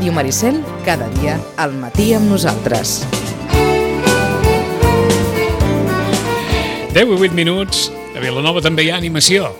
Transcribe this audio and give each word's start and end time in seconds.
Ràdio 0.00 0.14
Maricel, 0.16 0.62
cada 0.80 1.10
dia 1.12 1.34
al 1.60 1.74
matí 1.76 2.14
amb 2.16 2.30
nosaltres. 2.32 3.02
10 6.96 6.96
i 6.96 7.18
8 7.18 7.36
minuts, 7.36 7.90
a 8.16 8.22
Vilanova 8.24 8.62
també 8.64 8.86
hi 8.86 8.88
ha 8.94 8.96
animació. 8.96 9.50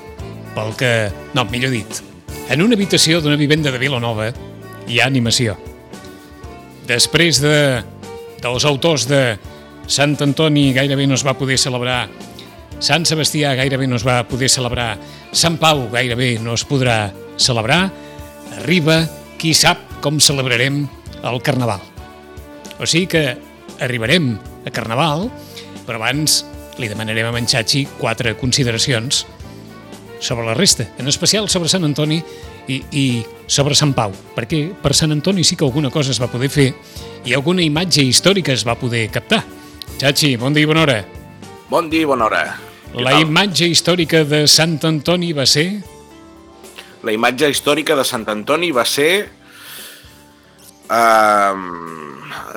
Pel 0.55 0.73
que... 0.81 0.93
No, 1.37 1.45
millor 1.53 1.75
dit, 1.75 2.01
en 2.49 2.65
una 2.65 2.73
habitació 2.73 3.21
d'una 3.21 3.37
vivenda 3.37 3.69
de 3.69 3.83
Vilanova 3.83 4.31
hi 4.89 5.03
ha 5.03 5.11
animació. 5.13 5.59
Després 6.89 7.43
de, 7.45 7.85
dels 8.41 8.65
autors 8.65 9.05
de 9.13 9.37
Sant 9.93 10.17
Antoni 10.25 10.71
gairebé 10.73 11.05
no 11.05 11.21
es 11.21 11.27
va 11.29 11.37
poder 11.37 11.61
celebrar, 11.61 12.07
Sant 12.81 13.05
Sebastià 13.05 13.53
gairebé 13.61 13.93
no 13.93 14.01
es 14.01 14.09
va 14.09 14.23
poder 14.25 14.49
celebrar, 14.49 14.95
Sant 15.37 15.61
Pau 15.61 15.85
gairebé 15.93 16.39
no 16.41 16.57
es 16.57 16.65
podrà 16.65 17.11
celebrar, 17.37 17.83
arriba 18.57 19.03
qui 19.37 19.53
sap 19.53 19.90
com 20.01 20.21
celebrarem 20.21 20.85
el 21.23 21.43
Carnaval. 21.45 21.83
O 22.81 22.87
sigui 22.89 23.07
que 23.13 23.25
arribarem 23.81 24.35
a 24.67 24.73
Carnaval, 24.73 25.29
però 25.87 26.01
abans 26.01 26.43
li 26.81 26.89
demanarem 26.89 27.29
a 27.29 27.39
en 27.39 27.49
Xachi 27.49 27.87
quatre 27.99 28.37
consideracions 28.41 29.27
sobre 30.21 30.45
la 30.47 30.55
resta, 30.55 30.87
en 30.99 31.09
especial 31.09 31.49
sobre 31.49 31.69
Sant 31.69 31.85
Antoni 31.85 32.21
i, 32.69 32.81
i 32.93 33.05
sobre 33.49 33.75
Sant 33.77 33.93
Pau, 33.97 34.13
perquè 34.37 34.67
per 34.81 34.95
Sant 34.97 35.13
Antoni 35.13 35.45
sí 35.45 35.57
que 35.57 35.65
alguna 35.65 35.91
cosa 35.91 36.13
es 36.13 36.21
va 36.21 36.31
poder 36.31 36.51
fer 36.53 36.69
i 37.25 37.35
alguna 37.37 37.65
imatge 37.65 38.05
històrica 38.05 38.53
es 38.53 38.65
va 38.69 38.79
poder 38.81 39.09
captar. 39.13 39.43
Xachi, 40.01 40.37
bon 40.41 40.57
dia 40.57 40.65
i 40.65 40.71
bona 40.71 40.85
hora. 40.85 41.01
Bon 41.71 41.89
dia 41.91 42.05
i 42.05 42.09
bona 42.09 42.29
hora. 42.29 42.45
La 42.97 43.15
imatge 43.21 43.69
històrica 43.71 44.25
de 44.27 44.47
Sant 44.51 44.81
Antoni 44.89 45.33
va 45.37 45.47
ser... 45.47 45.69
La 47.07 47.13
imatge 47.15 47.49
històrica 47.49 47.97
de 47.97 48.05
Sant 48.05 48.27
Antoni 48.29 48.73
va 48.77 48.85
ser... 48.89 49.40
Uh, 50.91 52.11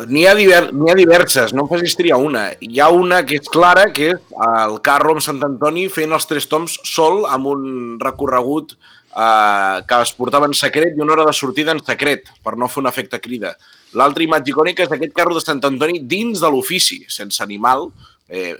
N'hi 0.07 0.25
ha, 0.27 0.33
diver, 0.35 0.63
ha 0.69 0.95
diverses, 0.97 1.53
no 1.53 1.63
em 1.63 1.69
facis 1.69 1.95
triar 1.97 2.17
una. 2.21 2.47
Hi 2.61 2.79
ha 2.81 2.89
una 2.93 3.21
que 3.27 3.37
és 3.39 3.49
clara, 3.51 3.87
que 3.93 4.09
és 4.13 4.33
el 4.47 4.79
carro 4.85 5.15
amb 5.15 5.23
Sant 5.23 5.41
Antoni 5.45 5.85
fent 5.91 6.13
els 6.15 6.27
tres 6.29 6.47
toms 6.49 6.75
sol 6.87 7.23
amb 7.29 7.49
un 7.51 7.63
recorregut 8.01 8.73
eh, 8.73 9.77
que 9.87 10.01
es 10.01 10.13
portava 10.17 10.49
en 10.49 10.57
secret 10.57 10.97
i 10.97 11.05
una 11.05 11.15
hora 11.15 11.27
de 11.29 11.35
sortida 11.37 11.73
en 11.75 11.81
secret, 11.85 12.29
per 12.43 12.55
no 12.57 12.69
fer 12.71 12.83
un 12.83 12.91
efecte 12.91 13.21
crida. 13.23 13.53
L'altra 13.97 14.25
imatge 14.25 14.53
icònica 14.53 14.85
és 14.85 14.93
aquest 14.93 15.15
carro 15.17 15.37
de 15.37 15.43
Sant 15.43 15.61
Antoni 15.69 16.01
dins 16.09 16.41
de 16.41 16.51
l'ofici, 16.51 17.03
sense 17.13 17.43
animal, 17.45 17.89
eh, 18.29 18.55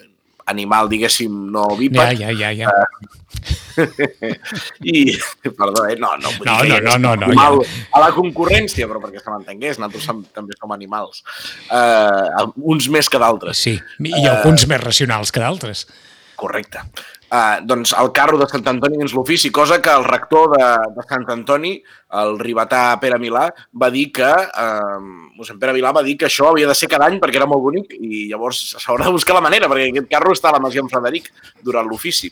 animal, 0.46 0.90
diguéssim, 0.92 1.52
no 1.52 1.68
bíped. 1.78 2.00
Ja, 2.00 2.32
ja, 2.32 2.32
ja. 2.32 2.52
ja. 2.52 2.70
Uh, 2.70 3.24
I, 4.84 5.18
perdó, 5.42 5.86
eh? 5.88 5.96
no, 5.98 6.16
no, 6.18 6.30
no, 6.46 6.64
no, 6.64 6.80
no, 6.80 6.98
no, 6.98 7.16
no, 7.16 7.26
animal, 7.26 7.60
ja. 7.64 7.86
a 7.98 8.04
la 8.06 8.12
concurrència, 8.14 8.88
però 8.90 9.02
perquè 9.04 9.22
se 9.24 9.34
m'entengués, 9.34 9.80
nosaltres 9.82 10.08
som, 10.08 10.22
també 10.36 10.58
som 10.60 10.74
animals. 10.76 11.24
Uh, 11.68 12.52
uns 12.76 12.90
més 12.94 13.10
que 13.10 13.22
d'altres. 13.22 13.60
Sí, 13.60 13.78
i 14.06 14.26
alguns 14.30 14.68
uh, 14.68 14.74
més 14.74 14.84
racionals 14.84 15.34
que 15.34 15.44
d'altres. 15.44 15.88
Correcte 16.36 16.84
eh, 17.34 17.59
doncs 17.64 17.94
el 18.00 18.12
carro 18.14 18.38
de 18.38 18.48
Sant 18.50 18.66
Antoni 18.70 19.00
dins 19.00 19.14
l'ofici, 19.17 19.52
cosa 19.52 19.80
que 19.81 19.91
el 19.91 20.06
rector 20.06 20.53
de, 20.53 20.66
de 20.96 21.06
Sant 21.09 21.25
Antoni, 21.34 21.74
el 22.22 22.35
ribetà 22.40 22.81
Pere 23.02 23.18
Milà, 23.22 23.47
va 23.81 23.90
dir 23.94 24.06
que, 24.16 24.30
eh, 24.30 24.97
mossèn 25.40 25.59
Pere 25.62 25.74
Milà 25.75 25.94
va 25.96 26.03
dir 26.06 26.16
que 26.19 26.28
això 26.30 26.52
havia 26.52 26.69
de 26.69 26.75
ser 26.78 26.90
cada 26.91 27.09
any 27.09 27.19
perquè 27.22 27.40
era 27.41 27.50
molt 27.50 27.63
bonic 27.66 27.96
i 27.97 28.28
llavors 28.31 28.62
s'haurà 28.75 29.08
de 29.09 29.16
buscar 29.16 29.38
la 29.38 29.46
manera 29.46 29.69
perquè 29.72 29.90
aquest 29.90 30.12
carro 30.12 30.35
està 30.35 30.52
a 30.52 30.58
la 30.58 30.62
Masia 30.63 30.84
en 30.84 30.91
Frederic 30.91 31.31
durant 31.63 31.90
l'ofici. 31.90 32.30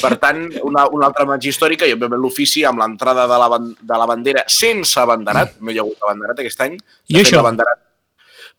Per 0.00 0.14
tant, 0.22 0.44
una, 0.62 0.88
una 0.92 1.08
altra 1.08 1.26
imatge 1.28 1.52
històrica 1.52 1.88
i 1.88 1.96
òbviament 1.96 2.20
l'ofici 2.20 2.66
amb 2.68 2.82
l'entrada 2.82 3.28
de, 3.30 3.40
la, 3.40 3.62
de 3.80 4.02
la 4.04 4.10
bandera 4.10 4.44
sense 4.48 5.00
abanderat, 5.00 5.56
no 5.60 5.72
hi 5.72 5.80
ha 5.80 5.86
hagut 5.86 6.04
abanderat 6.04 6.44
aquest 6.44 6.68
any, 6.68 6.76
I 7.08 7.22
això? 7.22 7.40
Abanderat 7.40 7.91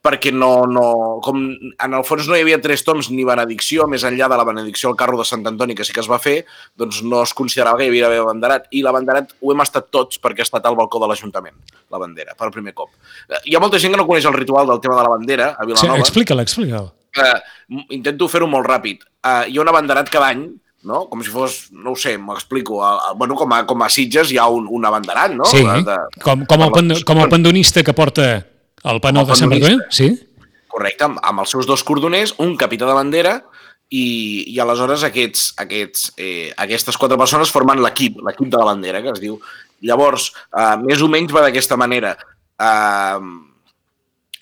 perquè 0.04 0.34
no, 0.36 0.66
no, 0.68 0.84
com 1.24 1.38
en 1.56 1.94
el 1.96 2.04
fons 2.04 2.28
no 2.28 2.36
hi 2.36 2.44
havia 2.44 2.60
tres 2.62 2.82
toms 2.84 3.08
ni 3.14 3.24
benedicció, 3.28 3.86
més 3.88 4.04
enllà 4.04 4.28
de 4.32 4.40
la 4.40 4.46
benedicció 4.48 4.90
al 4.92 4.98
carro 5.00 5.16
de 5.20 5.26
Sant 5.28 5.46
Antoni, 5.48 5.78
que 5.78 5.86
sí 5.88 5.96
que 5.96 6.02
es 6.04 6.10
va 6.12 6.20
fer, 6.20 6.42
doncs 6.80 7.00
no 7.08 7.22
es 7.24 7.32
considerava 7.38 7.80
que 7.80 7.88
hi 7.88 7.94
havia 7.94 8.10
d'haver 8.10 8.26
banderat. 8.28 8.68
I 8.76 8.84
la 8.84 8.92
banderat 8.96 9.32
ho 9.40 9.54
hem 9.54 9.64
estat 9.64 9.88
tots 9.96 10.20
perquè 10.20 10.44
ha 10.44 10.50
estat 10.50 10.68
al 10.68 10.76
balcó 10.80 11.00
de 11.00 11.08
l'Ajuntament, 11.08 11.56
la 11.94 12.02
bandera, 12.04 12.36
per 12.36 12.52
primer 12.52 12.76
cop. 12.76 12.92
Eh, 13.30 13.40
hi 13.48 13.56
ha 13.56 13.64
molta 13.64 13.80
gent 13.80 13.96
que 13.96 14.02
no 14.02 14.08
coneix 14.10 14.28
el 14.28 14.36
ritual 14.36 14.68
del 14.74 14.84
tema 14.84 15.00
de 15.00 15.08
la 15.08 15.16
bandera 15.16 15.50
a 15.56 15.64
Vilanova. 15.64 15.96
Sí, 15.96 16.08
explica-la, 16.10 16.44
explica-la. 16.44 16.92
Uh, 17.14 17.88
intento 17.96 18.28
fer-ho 18.28 18.50
molt 18.50 18.68
ràpid. 18.68 19.08
Uh, 19.24 19.48
hi 19.48 19.56
ha 19.56 19.64
una 19.64 19.72
banderat 19.72 20.12
cada 20.12 20.34
any, 20.36 20.50
no? 20.84 21.06
Com 21.08 21.24
si 21.24 21.32
fos, 21.32 21.70
no 21.72 21.94
ho 21.94 22.00
sé, 22.00 22.18
m'explico, 22.20 22.84
bueno, 23.16 23.40
com 23.40 23.56
a, 23.56 23.64
com 23.70 23.88
a 23.88 23.94
Sitges 23.94 24.36
hi 24.36 24.40
ha 24.42 24.52
un, 24.52 24.68
un 24.68 24.84
abanderat, 24.84 25.32
no? 25.32 25.48
Sí, 25.48 25.64
de, 25.64 26.02
com, 26.26 26.44
com, 26.50 26.68
el, 26.68 27.06
com 27.08 27.24
el 27.24 27.32
pandonista 27.32 27.88
que 27.88 27.96
porta 27.96 28.34
el 28.84 29.02
panó 29.04 29.24
de 29.26 29.36
Sant 29.40 29.52
Bartomeu, 29.52 29.82
sí? 29.94 30.12
Correcte, 30.74 31.08
amb, 31.08 31.20
amb 31.24 31.44
els 31.44 31.54
seus 31.54 31.68
dos 31.70 31.84
cordoners, 31.86 32.36
un 32.44 32.56
capità 32.60 32.88
de 32.90 32.98
bandera 32.98 33.38
i, 33.94 34.06
i 34.50 34.60
aleshores 34.60 35.06
aquests, 35.06 35.52
aquests, 35.62 36.12
eh, 36.18 36.52
aquestes 36.66 36.98
quatre 37.00 37.18
persones 37.20 37.54
formen 37.54 37.82
l'equip, 37.84 38.20
l'equip 38.26 38.50
de 38.52 38.60
la 38.60 38.72
bandera, 38.72 39.04
que 39.06 39.14
es 39.14 39.22
diu. 39.22 39.38
Llavors, 39.86 40.32
eh, 40.50 40.76
més 40.84 41.04
o 41.04 41.10
menys 41.12 41.34
va 41.36 41.46
d'aquesta 41.46 41.78
manera. 41.80 42.16
Eh, 42.58 43.20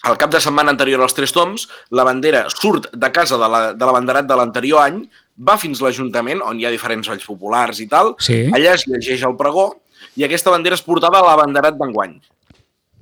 al 0.09 0.17
cap 0.17 0.31
de 0.33 0.41
setmana 0.41 0.73
anterior 0.73 1.03
als 1.03 1.13
tres 1.13 1.33
toms, 1.35 1.67
la 1.93 2.07
bandera 2.07 2.47
surt 2.49 2.89
de 2.95 3.11
casa 3.13 3.37
de 3.37 3.49
la, 3.51 3.61
de 3.77 3.85
la 3.85 3.93
banderat 3.93 4.25
de 4.25 4.39
l'anterior 4.39 4.81
any, 4.81 5.03
va 5.37 5.59
fins 5.61 5.81
a 5.81 5.85
l'Ajuntament, 5.87 6.41
on 6.45 6.57
hi 6.57 6.65
ha 6.65 6.73
diferents 6.73 7.11
balls 7.11 7.27
populars 7.27 7.83
i 7.83 7.87
tal, 7.91 8.15
sí. 8.23 8.43
allà 8.55 8.73
es 8.79 8.87
llegeix 8.89 9.27
el 9.27 9.37
pregó, 9.37 9.69
i 10.17 10.25
aquesta 10.25 10.49
bandera 10.53 10.79
és 10.79 10.81
portada 10.85 11.19
a 11.19 11.27
la 11.27 11.37
banderat 11.37 11.77
d'enguany 11.77 12.17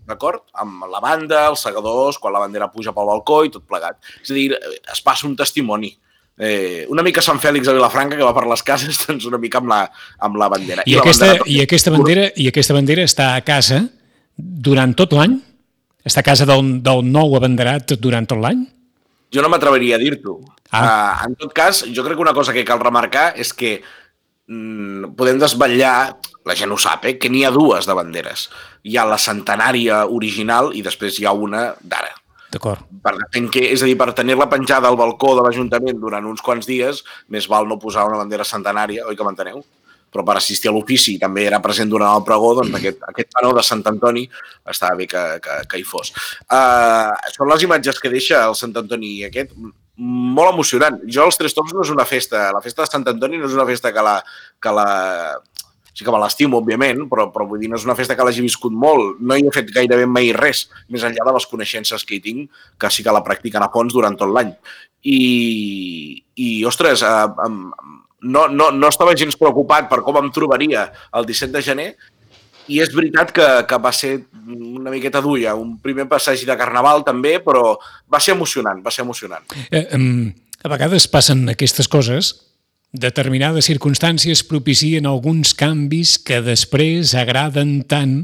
d'acord? 0.09 0.43
Amb 0.59 0.85
la 0.91 1.01
banda, 1.03 1.45
els 1.51 1.63
segadors, 1.65 2.19
quan 2.21 2.35
la 2.35 2.43
bandera 2.43 2.69
puja 2.73 2.93
pel 2.95 3.09
balcó 3.09 3.43
i 3.45 3.53
tot 3.53 3.65
plegat. 3.69 3.99
És 4.23 4.33
a 4.33 4.37
dir, 4.37 4.51
es 4.55 5.03
passa 5.05 5.27
un 5.29 5.35
testimoni. 5.39 5.93
Eh, 6.39 6.85
una 6.87 7.03
mica 7.03 7.21
Sant 7.21 7.39
Fèlix 7.43 7.67
a 7.67 7.75
Vilafranca, 7.75 8.15
que 8.15 8.23
va 8.23 8.33
per 8.35 8.45
les 8.47 8.63
cases, 8.63 8.99
doncs 9.05 9.27
una 9.29 9.39
mica 9.41 9.59
amb 9.59 9.71
la, 9.73 9.83
amb 10.25 10.39
la 10.39 10.49
bandera. 10.51 10.85
I, 10.87 10.95
I, 10.95 10.99
aquesta, 11.01 11.33
bandera, 11.35 11.45
i, 11.45 11.61
aquesta 11.65 11.95
bandera, 11.95 12.27
I 12.35 12.49
aquesta 12.51 12.77
bandera 12.77 13.07
està 13.07 13.33
a 13.35 13.45
casa 13.45 13.83
durant 14.39 14.95
tot 14.97 15.13
l'any? 15.17 15.35
Està 16.07 16.23
a 16.23 16.29
casa 16.29 16.47
del, 16.47 16.77
del 16.83 17.03
nou 17.05 17.35
abanderat 17.37 17.91
durant 17.99 18.27
tot 18.29 18.39
l'any? 18.39 18.63
Jo 19.35 19.43
no 19.43 19.51
m'atreveria 19.51 19.99
a 19.99 20.01
dir-t'ho. 20.01 20.39
Ah. 20.71 20.79
Uh, 20.79 21.27
en 21.27 21.35
tot 21.37 21.51
cas, 21.53 21.83
jo 21.85 22.05
crec 22.05 22.17
que 22.17 22.23
una 22.23 22.33
cosa 22.37 22.55
que 22.55 22.65
cal 22.65 22.79
remarcar 22.81 23.33
és 23.37 23.51
que 23.53 23.79
mm, 24.47 25.13
podem 25.19 25.41
desvetllar, 25.41 26.15
la 26.49 26.57
gent 26.57 26.73
ho 26.73 26.81
sap, 26.81 27.05
eh, 27.05 27.17
que 27.21 27.29
n'hi 27.29 27.45
ha 27.45 27.53
dues 27.53 27.85
de 27.85 27.95
banderes 27.97 28.49
hi 28.83 28.97
ha 28.97 29.05
la 29.07 29.19
centenària 29.19 30.05
original 30.07 30.71
i 30.75 30.83
després 30.85 31.19
hi 31.19 31.27
ha 31.27 31.35
una 31.35 31.69
d'ara. 31.81 32.13
D'acord. 32.49 32.85
Per, 33.03 33.13
que, 33.53 33.65
és 33.75 33.83
a 33.83 33.89
dir, 33.89 33.97
per 33.97 34.09
tenir-la 34.17 34.49
penjada 34.49 34.89
al 34.89 34.97
balcó 34.97 35.35
de 35.37 35.43
l'Ajuntament 35.45 35.99
durant 36.01 36.25
uns 36.25 36.41
quants 36.41 36.65
dies, 36.65 37.03
més 37.29 37.47
val 37.49 37.67
no 37.69 37.77
posar 37.81 38.07
una 38.09 38.23
bandera 38.23 38.47
centenària, 38.47 39.05
oi 39.05 39.17
que 39.17 39.27
m'enteneu? 39.27 39.61
Però 40.09 40.23
per 40.25 40.39
assistir 40.39 40.71
a 40.71 40.73
l'ofici 40.73 41.19
també 41.21 41.43
era 41.45 41.59
present 41.61 41.91
durant 41.91 42.15
el 42.17 42.23
pregó, 42.25 42.55
doncs 42.57 42.79
aquest, 42.79 43.03
aquest 43.11 43.29
panó 43.35 43.51
de 43.53 43.61
Sant 43.67 43.83
Antoni 43.91 44.25
estava 44.73 44.97
bé 44.97 45.05
que, 45.11 45.21
que, 45.43 45.59
que 45.69 45.77
hi 45.77 45.85
fos. 45.85 46.09
Uh, 46.49 47.13
són 47.35 47.51
les 47.51 47.67
imatges 47.67 48.01
que 48.01 48.09
deixa 48.09 48.41
el 48.47 48.57
Sant 48.57 48.73
Antoni 48.81 49.19
aquest, 49.27 49.53
molt 49.99 50.55
emocionant. 50.55 50.97
Jo 51.11 51.27
els 51.29 51.37
Tres 51.37 51.53
Toms 51.53 51.75
no 51.75 51.83
és 51.85 51.93
una 51.93 52.07
festa, 52.09 52.47
la 52.55 52.63
festa 52.65 52.81
de 52.81 52.89
Sant 52.89 53.05
Antoni 53.13 53.37
no 53.37 53.45
és 53.45 53.53
una 53.53 53.67
festa 53.69 53.93
que 53.93 54.01
la, 54.01 54.15
que 54.57 54.73
la, 54.73 54.89
sí 55.99 56.05
que 56.07 56.11
me 56.15 56.19
l'estimo, 56.21 56.61
òbviament, 56.63 57.01
però, 57.11 57.25
però 57.33 57.43
vull 57.49 57.59
dir, 57.59 57.67
no 57.67 57.75
és 57.75 57.83
una 57.83 57.95
festa 57.97 58.15
que 58.15 58.23
l'hagi 58.23 58.43
viscut 58.45 58.71
molt. 58.71 59.17
No 59.19 59.35
hi 59.35 59.43
he 59.43 59.51
fet 59.51 59.73
gairebé 59.75 60.05
mai 60.07 60.31
res, 60.31 60.69
més 60.87 61.03
enllà 61.03 61.25
de 61.27 61.33
les 61.35 61.47
coneixences 61.51 62.05
que 62.07 62.15
hi 62.15 62.21
tinc, 62.23 62.61
que 62.79 62.91
sí 62.93 63.03
que 63.03 63.11
la 63.11 63.23
practiquen 63.25 63.65
a 63.65 63.67
fons 63.73 63.91
durant 63.91 64.15
tot 64.15 64.31
l'any. 64.31 64.53
I, 65.03 65.19
i, 66.39 66.47
ostres, 66.69 67.03
eh, 67.03 67.49
no, 67.49 68.47
no, 68.47 68.69
no 68.71 68.87
estava 68.87 69.17
gens 69.19 69.35
preocupat 69.39 69.91
per 69.91 69.99
com 70.07 70.21
em 70.21 70.31
trobaria 70.35 70.87
el 71.19 71.27
17 71.27 71.51
de 71.57 71.65
gener 71.67 71.89
i 72.69 72.79
és 72.79 72.91
veritat 72.95 73.35
que, 73.35 73.47
que 73.67 73.79
va 73.83 73.91
ser 73.91 74.15
una 74.47 74.91
miqueta 74.93 75.19
duia, 75.25 75.57
un 75.59 75.75
primer 75.83 76.07
passeig 76.07 76.45
de 76.47 76.55
Carnaval 76.59 77.03
també, 77.07 77.39
però 77.43 77.73
va 78.07 78.23
ser 78.23 78.37
emocionant, 78.37 78.79
va 78.85 78.93
ser 78.93 79.03
emocionant. 79.03 79.43
Eh, 79.67 79.87
um, 79.97 80.29
a 80.63 80.71
vegades 80.71 81.09
passen 81.11 81.47
aquestes 81.51 81.91
coses 81.91 82.35
Determinades 82.91 83.67
circumstàncies 83.69 84.41
propicien 84.49 85.05
alguns 85.05 85.53
canvis 85.53 86.17
que 86.17 86.39
després 86.41 87.13
agraden 87.13 87.83
tant 87.85 88.23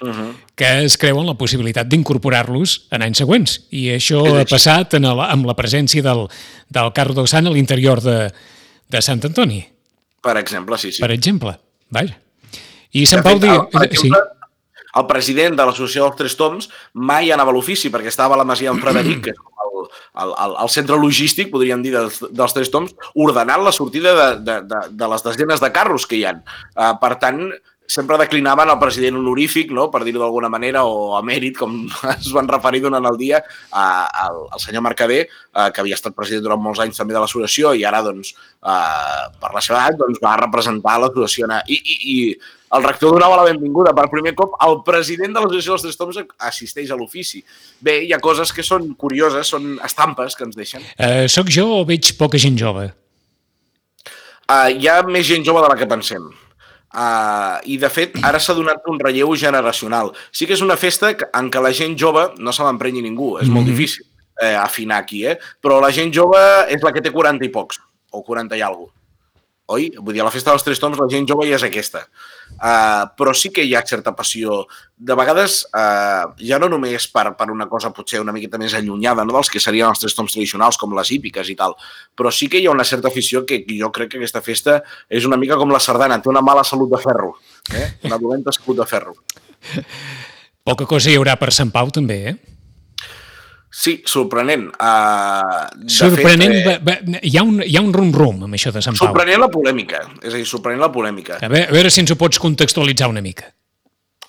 uh 0.00 0.08
-huh. 0.08 0.32
que 0.56 0.84
es 0.84 0.96
creuen 0.98 1.26
la 1.26 1.34
possibilitat 1.34 1.86
d'incorporar-los 1.86 2.88
en 2.90 3.02
anys 3.02 3.18
següents. 3.18 3.66
I 3.70 3.94
això 3.94 4.40
ha 4.40 4.44
passat 4.44 4.94
en 4.94 5.04
el, 5.04 5.20
amb 5.20 5.46
la 5.46 5.54
presència 5.54 6.02
del, 6.02 6.28
del 6.68 6.92
carro 6.92 7.14
del 7.14 7.28
Sant 7.28 7.46
a 7.46 7.50
l'interior 7.50 8.00
de, 8.00 8.32
de 8.88 9.02
Sant 9.02 9.24
Antoni. 9.24 9.64
Per 10.20 10.36
exemple, 10.36 10.78
sí, 10.78 10.92
sí. 10.92 11.00
Per 11.00 11.10
exemple, 11.10 11.58
vaja. 11.90 12.18
I 12.92 13.06
Sant 13.06 13.22
Pau... 13.22 13.38
Dia... 13.38 13.68
Sí. 13.92 14.10
El 14.94 15.06
president 15.06 15.56
de 15.56 15.64
l'Associació 15.66 16.04
dels 16.04 16.16
Tres 16.16 16.36
Toms 16.36 16.68
mai 16.94 17.32
anava 17.34 17.50
a 17.50 17.54
l'ofici 17.54 17.90
perquè 17.90 18.06
estava 18.06 18.34
a 18.34 18.38
la 18.38 18.44
Masia 18.44 18.70
en 18.70 18.78
Frederic, 18.78 19.24
que 19.24 19.30
és 19.30 19.40
el, 19.86 20.32
el, 20.46 20.56
el 20.64 20.72
centre 20.72 20.98
logístic, 21.00 21.50
podríem 21.52 21.84
dir, 21.84 21.94
dels, 21.96 22.20
dels 22.30 22.56
Tres 22.56 22.72
Toms, 22.72 22.94
ordenant 23.14 23.64
la 23.66 23.74
sortida 23.74 24.14
de, 24.18 24.28
de, 24.46 24.58
de, 24.70 24.82
de 24.94 25.12
les 25.14 25.26
desenes 25.26 25.62
de 25.62 25.72
carros 25.74 26.08
que 26.10 26.18
hi 26.18 26.26
han. 26.30 26.42
Uh, 26.74 26.92
per 27.02 27.14
tant, 27.22 27.46
sempre 27.86 28.18
declinaven 28.18 28.70
el 28.70 28.78
president 28.80 29.18
honorífic, 29.20 29.70
no? 29.74 29.90
per 29.92 30.02
dir-ho 30.04 30.22
d'alguna 30.22 30.48
manera, 30.52 30.84
o 30.88 31.14
emèrit, 31.18 31.58
com 31.58 31.84
es 32.14 32.30
van 32.34 32.48
referir 32.48 32.82
durant 32.84 33.04
el 33.04 33.18
dia, 33.20 33.42
a, 33.70 33.84
al, 34.24 34.40
al 34.54 34.62
senyor 34.62 34.84
Mercader, 34.86 35.22
eh, 35.26 35.68
que 35.70 35.82
havia 35.82 35.98
estat 35.98 36.16
president 36.16 36.46
durant 36.46 36.62
molts 36.64 36.82
anys 36.84 37.00
també 37.00 37.16
de 37.16 37.22
l'associació 37.22 37.74
i 37.76 37.84
ara, 37.84 38.02
doncs, 38.06 38.34
eh, 38.64 39.22
per 39.40 39.52
la 39.54 39.62
seva 39.64 39.82
edat, 39.82 40.00
doncs, 40.00 40.20
va 40.24 40.36
representar 40.40 40.98
l'associació. 41.02 41.50
I, 41.68 41.78
i, 41.78 41.96
I 42.14 42.18
el 42.74 42.82
rector 42.82 43.14
donava 43.14 43.36
la 43.38 43.46
benvinguda. 43.46 43.92
Per 43.94 44.08
primer 44.10 44.32
cop, 44.38 44.56
el 44.66 44.80
president 44.86 45.36
de 45.36 45.42
l'associació 45.42 45.76
dels 45.76 45.84
Tres 45.86 46.00
Toms 46.00 46.20
assisteix 46.48 46.90
a 46.90 46.98
l'ofici. 46.98 47.44
Bé, 47.84 48.00
hi 48.08 48.14
ha 48.14 48.22
coses 48.22 48.50
que 48.54 48.64
són 48.66 48.94
curioses, 48.98 49.52
són 49.52 49.76
estampes 49.86 50.34
que 50.34 50.48
ens 50.48 50.58
deixen. 50.58 50.82
Uh, 50.98 51.28
soc 51.30 51.52
jo 51.54 51.68
o 51.76 51.84
veig 51.86 52.14
poca 52.18 52.40
gent 52.40 52.58
jove? 52.58 52.88
Uh, 54.44 54.72
hi 54.74 54.90
ha 54.90 54.98
més 55.06 55.28
gent 55.28 55.46
jove 55.46 55.62
de 55.62 55.70
la 55.70 55.78
que 55.78 55.88
pensem. 55.88 56.26
Uh, 56.94 57.58
I, 57.66 57.76
de 57.82 57.90
fet, 57.90 58.18
ara 58.22 58.38
s'ha 58.38 58.54
donat 58.54 58.84
un 58.86 59.00
relleu 59.02 59.34
generacional. 59.34 60.12
Sí 60.30 60.46
que 60.46 60.54
és 60.54 60.62
una 60.62 60.78
festa 60.78 61.10
en 61.10 61.50
què 61.50 61.62
la 61.62 61.72
gent 61.74 61.98
jove 61.98 62.28
no 62.38 62.54
se 62.54 62.62
l'emprenyi 62.62 63.02
ningú, 63.02 63.38
és 63.38 63.42
mm 63.42 63.50
-hmm. 63.50 63.54
molt 63.54 63.66
mhm. 63.66 63.74
difícil 63.74 64.06
eh, 64.40 64.56
afinar 64.56 64.98
aquí, 64.98 65.26
eh? 65.26 65.38
però 65.62 65.80
la 65.80 65.92
gent 65.92 66.14
jove 66.14 66.38
és 66.68 66.82
la 66.82 66.92
que 66.92 67.00
té 67.00 67.10
40 67.10 67.44
i 67.44 67.48
pocs, 67.48 67.80
o 68.10 68.22
40 68.22 68.56
i 68.56 68.62
alguna 68.62 68.86
cosa 68.86 69.03
oi? 69.72 69.88
Vull 69.96 70.14
dir, 70.14 70.22
a 70.22 70.26
la 70.26 70.32
festa 70.32 70.52
dels 70.52 70.64
Tres 70.66 70.80
Toms 70.80 70.98
la 71.00 71.06
gent 71.10 71.26
jove 71.28 71.46
ja 71.48 71.56
és 71.56 71.64
aquesta. 71.66 72.04
Uh, 72.54 73.08
però 73.18 73.32
sí 73.36 73.50
que 73.54 73.64
hi 73.64 73.74
ha 73.74 73.82
certa 73.86 74.12
passió. 74.16 74.62
De 74.94 75.16
vegades, 75.18 75.62
uh, 75.74 76.34
ja 76.38 76.58
no 76.60 76.68
només 76.72 77.06
per, 77.12 77.26
per 77.38 77.48
una 77.52 77.66
cosa 77.70 77.92
potser 77.96 78.20
una 78.22 78.34
miqueta 78.36 78.60
més 78.60 78.76
allunyada 78.76 79.24
no? 79.24 79.34
dels 79.36 79.50
que 79.52 79.62
serien 79.62 79.88
els 79.88 80.02
Tres 80.02 80.16
Toms 80.16 80.36
tradicionals, 80.36 80.78
com 80.80 80.94
les 80.96 81.10
hípiques 81.16 81.50
i 81.50 81.56
tal, 81.58 81.76
però 82.16 82.32
sí 82.32 82.50
que 82.52 82.60
hi 82.60 82.68
ha 82.68 82.74
una 82.74 82.86
certa 82.88 83.10
afició 83.12 83.44
que 83.48 83.62
jo 83.68 83.90
crec 83.94 84.14
que 84.14 84.22
aquesta 84.22 84.44
festa 84.44 84.80
és 85.08 85.26
una 85.28 85.40
mica 85.40 85.58
com 85.60 85.72
la 85.72 85.82
sardana, 85.82 86.20
té 86.20 86.30
una 86.32 86.44
mala 86.44 86.64
salut 86.64 86.92
de 86.92 87.00
ferro, 87.02 87.34
eh? 87.72 87.88
una 88.04 88.20
dolenta 88.20 88.52
salut 88.54 88.82
de 88.82 88.88
ferro. 88.88 89.16
Poca 90.64 90.86
cosa 90.88 91.10
hi 91.10 91.18
haurà 91.18 91.36
per 91.40 91.52
Sant 91.52 91.72
Pau, 91.72 91.90
també, 91.92 92.20
eh? 92.30 92.53
Sí, 93.74 93.96
sorprenent. 94.06 94.68
Uh, 94.78 95.88
sorprenent, 95.90 96.52
fet, 96.62 96.90
eh, 96.92 97.20
hi, 97.26 97.32
ha 97.40 97.42
un, 97.42 97.58
hi 97.58 97.74
ha 97.74 97.82
un 97.82 97.90
rum-rum 97.96 98.44
amb 98.46 98.54
això 98.54 98.70
de 98.70 98.78
Sant 98.84 98.94
Pau. 98.94 99.08
Sorprenent 99.08 99.42
la 99.42 99.48
polèmica, 99.50 100.04
és 100.22 100.30
a 100.30 100.38
dir, 100.38 100.46
sorprenent 100.46 100.84
la 100.84 100.92
polèmica. 100.94 101.40
A 101.42 101.50
veure, 101.50 101.66
a 101.72 101.74
veure 101.74 101.90
si 101.90 102.04
ens 102.04 102.12
ho 102.14 102.16
pots 102.20 102.38
contextualitzar 102.38 103.08
una 103.10 103.22
mica. 103.24 103.48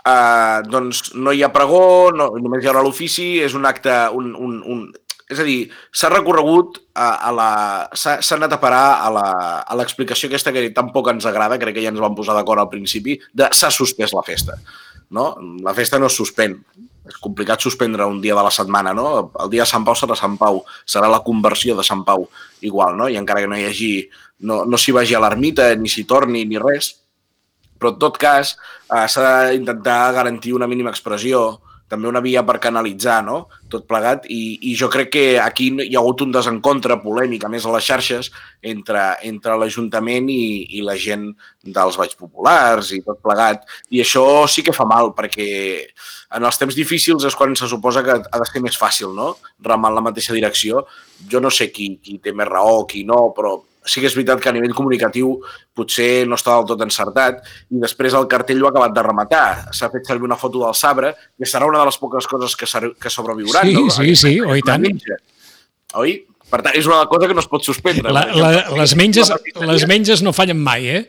Uh, 0.01 0.65
doncs 0.65 1.12
no 1.13 1.33
hi 1.33 1.44
ha 1.45 1.51
pregó, 1.53 2.09
no, 2.18 2.31
només 2.42 2.65
hi 2.65 2.71
haurà 2.71 2.81
l'ofici, 2.86 3.27
és 3.45 3.53
un 3.57 3.69
acte, 3.69 3.94
un, 4.18 4.31
un, 4.33 4.57
un, 4.74 4.81
és 5.30 5.44
a 5.44 5.45
dir, 5.45 5.59
s'ha 5.94 6.09
recorregut 6.15 6.81
a, 6.97 7.12
a 7.30 7.36
la... 7.38 7.51
s'ha 7.94 8.18
anat 8.39 8.57
a 8.57 8.62
parar 8.62 8.83
a 9.06 9.77
l'explicació 9.77 10.31
aquesta 10.31 10.56
que 10.57 10.65
tampoc 10.74 11.13
ens 11.13 11.30
agrada, 11.30 11.62
crec 11.62 11.77
que 11.77 11.86
ja 11.86 11.94
ens 11.94 12.01
vam 12.01 12.18
posar 12.18 12.33
d'acord 12.38 12.65
al 12.65 12.74
principi, 12.74 13.19
de 13.30 13.53
s'ha 13.53 13.69
suspès 13.69 14.18
la 14.18 14.25
festa. 14.25 14.57
No? 15.13 15.36
La 15.62 15.77
festa 15.77 16.01
no 16.01 16.09
es 16.09 16.18
suspèn 16.18 16.57
és 17.06 17.18
complicat 17.22 17.62
suspendre 17.62 18.07
un 18.10 18.19
dia 18.22 18.36
de 18.38 18.44
la 18.46 18.52
setmana, 18.54 18.94
no? 18.98 19.31
El 19.44 19.52
dia 19.54 19.63
de 19.66 19.69
Sant 19.69 19.86
Pau 19.86 19.98
serà 19.98 20.18
Sant 20.18 20.38
Pau, 20.42 20.63
serà 20.90 21.10
la 21.12 21.22
conversió 21.25 21.75
de 21.78 21.86
Sant 21.86 22.04
Pau 22.07 22.28
igual, 22.66 22.98
no? 22.98 23.10
I 23.10 23.19
encara 23.22 23.44
que 23.44 23.52
no 23.52 23.57
hi 23.60 23.68
hagi, 23.69 23.92
no, 24.50 24.63
no 24.66 24.80
s'hi 24.80 24.96
vagi 24.96 25.18
a 25.18 25.22
l'ermita, 25.24 25.69
ni 25.78 25.92
s'hi 25.92 26.06
torni, 26.10 26.46
ni 26.50 26.62
res, 26.62 26.96
però 27.78 27.94
en 27.94 28.00
tot 28.02 28.18
cas 28.18 28.56
eh, 28.56 29.06
s'ha 29.12 29.52
d'intentar 29.52 30.00
garantir 30.18 30.56
una 30.57 30.69
mínima 30.72 30.94
expressió, 30.94 31.62
també 31.91 32.09
una 32.09 32.21
via 32.23 32.41
per 32.45 32.57
canalitzar 32.61 33.19
no? 33.25 33.45
tot 33.69 33.85
plegat 33.89 34.25
i, 34.33 34.57
i 34.71 34.73
jo 34.77 34.89
crec 34.89 35.11
que 35.13 35.25
aquí 35.41 35.69
hi 35.83 35.93
ha 35.93 36.01
hagut 36.01 36.23
un 36.25 36.33
desencontre 36.33 36.97
polèmic, 37.03 37.45
a 37.45 37.51
més 37.51 37.65
a 37.65 37.73
les 37.75 37.85
xarxes, 37.85 38.31
entre, 38.65 39.03
entre 39.29 39.57
l'Ajuntament 39.61 40.29
i, 40.33 40.65
i 40.79 40.83
la 40.85 40.97
gent 40.97 41.27
dels 41.61 41.99
Valls 41.99 42.17
Populars 42.17 42.91
i 42.95 43.01
tot 43.05 43.21
plegat. 43.21 43.65
I 43.93 44.01
això 44.01 44.25
sí 44.49 44.65
que 44.65 44.73
fa 44.75 44.87
mal, 44.89 45.13
perquè 45.17 45.47
en 46.35 46.45
els 46.45 46.57
temps 46.61 46.75
difícils 46.75 47.25
és 47.27 47.37
quan 47.37 47.53
se 47.55 47.69
suposa 47.69 48.03
que 48.05 48.17
ha 48.17 48.41
de 48.41 48.49
ser 48.49 48.63
més 48.65 48.77
fàcil, 48.79 49.13
no? 49.13 49.35
Remar 49.63 49.93
en 49.93 49.99
la 49.99 50.05
mateixa 50.09 50.33
direcció. 50.33 50.85
Jo 51.29 51.41
no 51.43 51.53
sé 51.53 51.69
qui, 51.71 51.95
qui 52.01 52.17
té 52.19 52.33
més 52.33 52.49
raó, 52.49 52.83
qui 52.89 53.05
no, 53.07 53.29
però 53.37 53.59
sí 53.85 54.01
que 54.01 54.09
és 54.09 54.15
veritat 54.17 54.41
que 54.41 54.49
a 54.49 54.55
nivell 54.55 54.73
comunicatiu 54.75 55.35
potser 55.77 56.25
no 56.27 56.39
està 56.39 56.57
del 56.57 56.67
tot 56.71 56.83
encertat 56.85 57.41
i 57.69 57.81
després 57.83 58.17
el 58.17 58.27
cartell 58.31 58.63
ho 58.63 58.69
ha 58.69 58.73
acabat 58.73 58.95
de 58.95 59.03
rematar. 59.05 59.47
S'ha 59.77 59.91
fet 59.93 60.07
servir 60.09 60.27
una 60.27 60.39
foto 60.41 60.63
del 60.65 60.75
Sabre 60.77 61.13
que 61.37 61.49
serà 61.49 61.69
una 61.69 61.81
de 61.83 61.89
les 61.91 61.99
poques 62.01 62.27
coses 62.27 62.57
que, 62.57 62.69
que 63.01 63.13
sobreviuran. 63.13 63.69
Sí, 63.69 63.75
no? 63.77 63.89
sí, 63.93 64.15
sí, 64.19 64.37
oi 64.41 64.65
tant. 64.65 64.83
Menja. 64.85 65.19
Oi? 66.01 66.17
Per 66.49 66.61
tant, 66.61 66.75
és 66.77 66.85
una 66.89 67.03
cosa 67.09 67.27
que 67.29 67.35
no 67.37 67.41
es 67.41 67.49
pot 67.49 67.65
suspendre. 67.65 68.11
La, 68.13 68.25
la, 68.37 68.49
les, 68.77 68.93
menges, 68.97 69.31
les 69.65 69.85
menges 69.89 70.21
no 70.25 70.33
fallen 70.35 70.59
mai, 70.61 70.89
eh? 70.93 71.03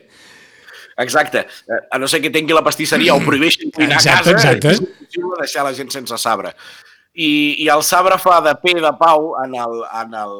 Exacte. 0.97 1.45
A 1.93 1.99
no 2.01 2.09
ser 2.09 2.23
que 2.23 2.31
tingui 2.33 2.55
la 2.57 2.63
pastisseria 2.65 3.13
o 3.13 3.21
prohibeixin 3.21 3.69
cuinar 3.73 3.99
exacte, 3.99 4.33
a 4.33 4.33
casa, 4.33 4.53
exacte. 4.55 4.73
és 4.73 4.81
impossible 4.81 5.41
deixar 5.43 5.65
la 5.67 5.73
gent 5.77 5.93
sense 5.93 6.17
sabre. 6.17 6.55
I, 7.13 7.29
i 7.61 7.69
el 7.73 7.83
sabre 7.85 8.17
fa 8.21 8.39
de 8.45 8.55
pe 8.61 8.73
de 8.81 8.93
pau 8.97 9.35
en 9.43 9.53
el, 9.61 9.83
en 10.01 10.17
el, 10.23 10.33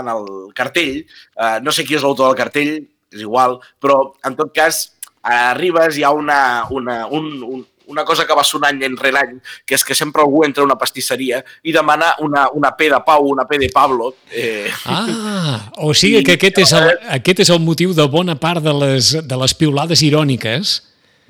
en 0.00 0.12
el 0.12 0.28
cartell, 0.54 1.02
eh, 1.04 1.56
no 1.62 1.74
sé 1.74 1.84
qui 1.84 1.98
és 1.98 2.04
l'autor 2.04 2.30
del 2.30 2.38
cartell, 2.38 2.72
és 3.12 3.24
igual, 3.24 3.58
però 3.80 4.02
en 4.24 4.36
tot 4.38 4.52
cas 4.54 4.86
arribes 5.22 5.98
hi 5.98 6.04
ha 6.04 6.12
una, 6.14 6.66
una, 6.70 7.06
un, 7.06 7.42
un, 7.42 7.66
una 7.88 8.04
cosa 8.04 8.26
que 8.26 8.36
va 8.36 8.44
sonar 8.44 8.70
any 8.72 8.84
enrere 8.86 9.18
any, 9.20 9.36
que 9.66 9.76
és 9.76 9.84
que 9.84 9.96
sempre 9.96 10.22
algú 10.22 10.44
entra 10.44 10.62
a 10.62 10.68
una 10.68 10.76
pastisseria 10.78 11.40
i 11.64 11.72
demana 11.72 12.12
una, 12.24 12.46
una 12.54 12.74
P 12.76 12.90
de 12.92 13.00
Pau, 13.04 13.30
una 13.32 13.46
P 13.48 13.58
de 13.58 13.70
Pablo. 13.74 14.12
Eh. 14.30 14.68
Ah, 14.84 15.70
o 15.88 15.94
sigui 15.96 16.22
que 16.24 16.36
aquest 16.36 16.60
és, 16.64 16.74
el, 16.76 16.92
aquest 17.18 17.44
és 17.46 17.52
el 17.54 17.62
motiu 17.64 17.96
de 17.96 18.06
bona 18.08 18.36
part 18.36 18.62
de 18.64 18.74
les, 18.76 19.14
de 19.24 19.40
les 19.42 19.56
piulades 19.56 20.04
iròniques. 20.04 20.76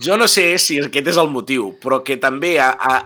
Jo 0.02 0.18
no 0.18 0.28
sé 0.30 0.50
si 0.62 0.78
aquest 0.82 1.14
és 1.14 1.18
el 1.18 1.30
motiu, 1.30 1.72
però 1.82 2.02
que 2.06 2.18
també 2.22 2.56
ha, 2.62 2.70
ha, 2.74 2.98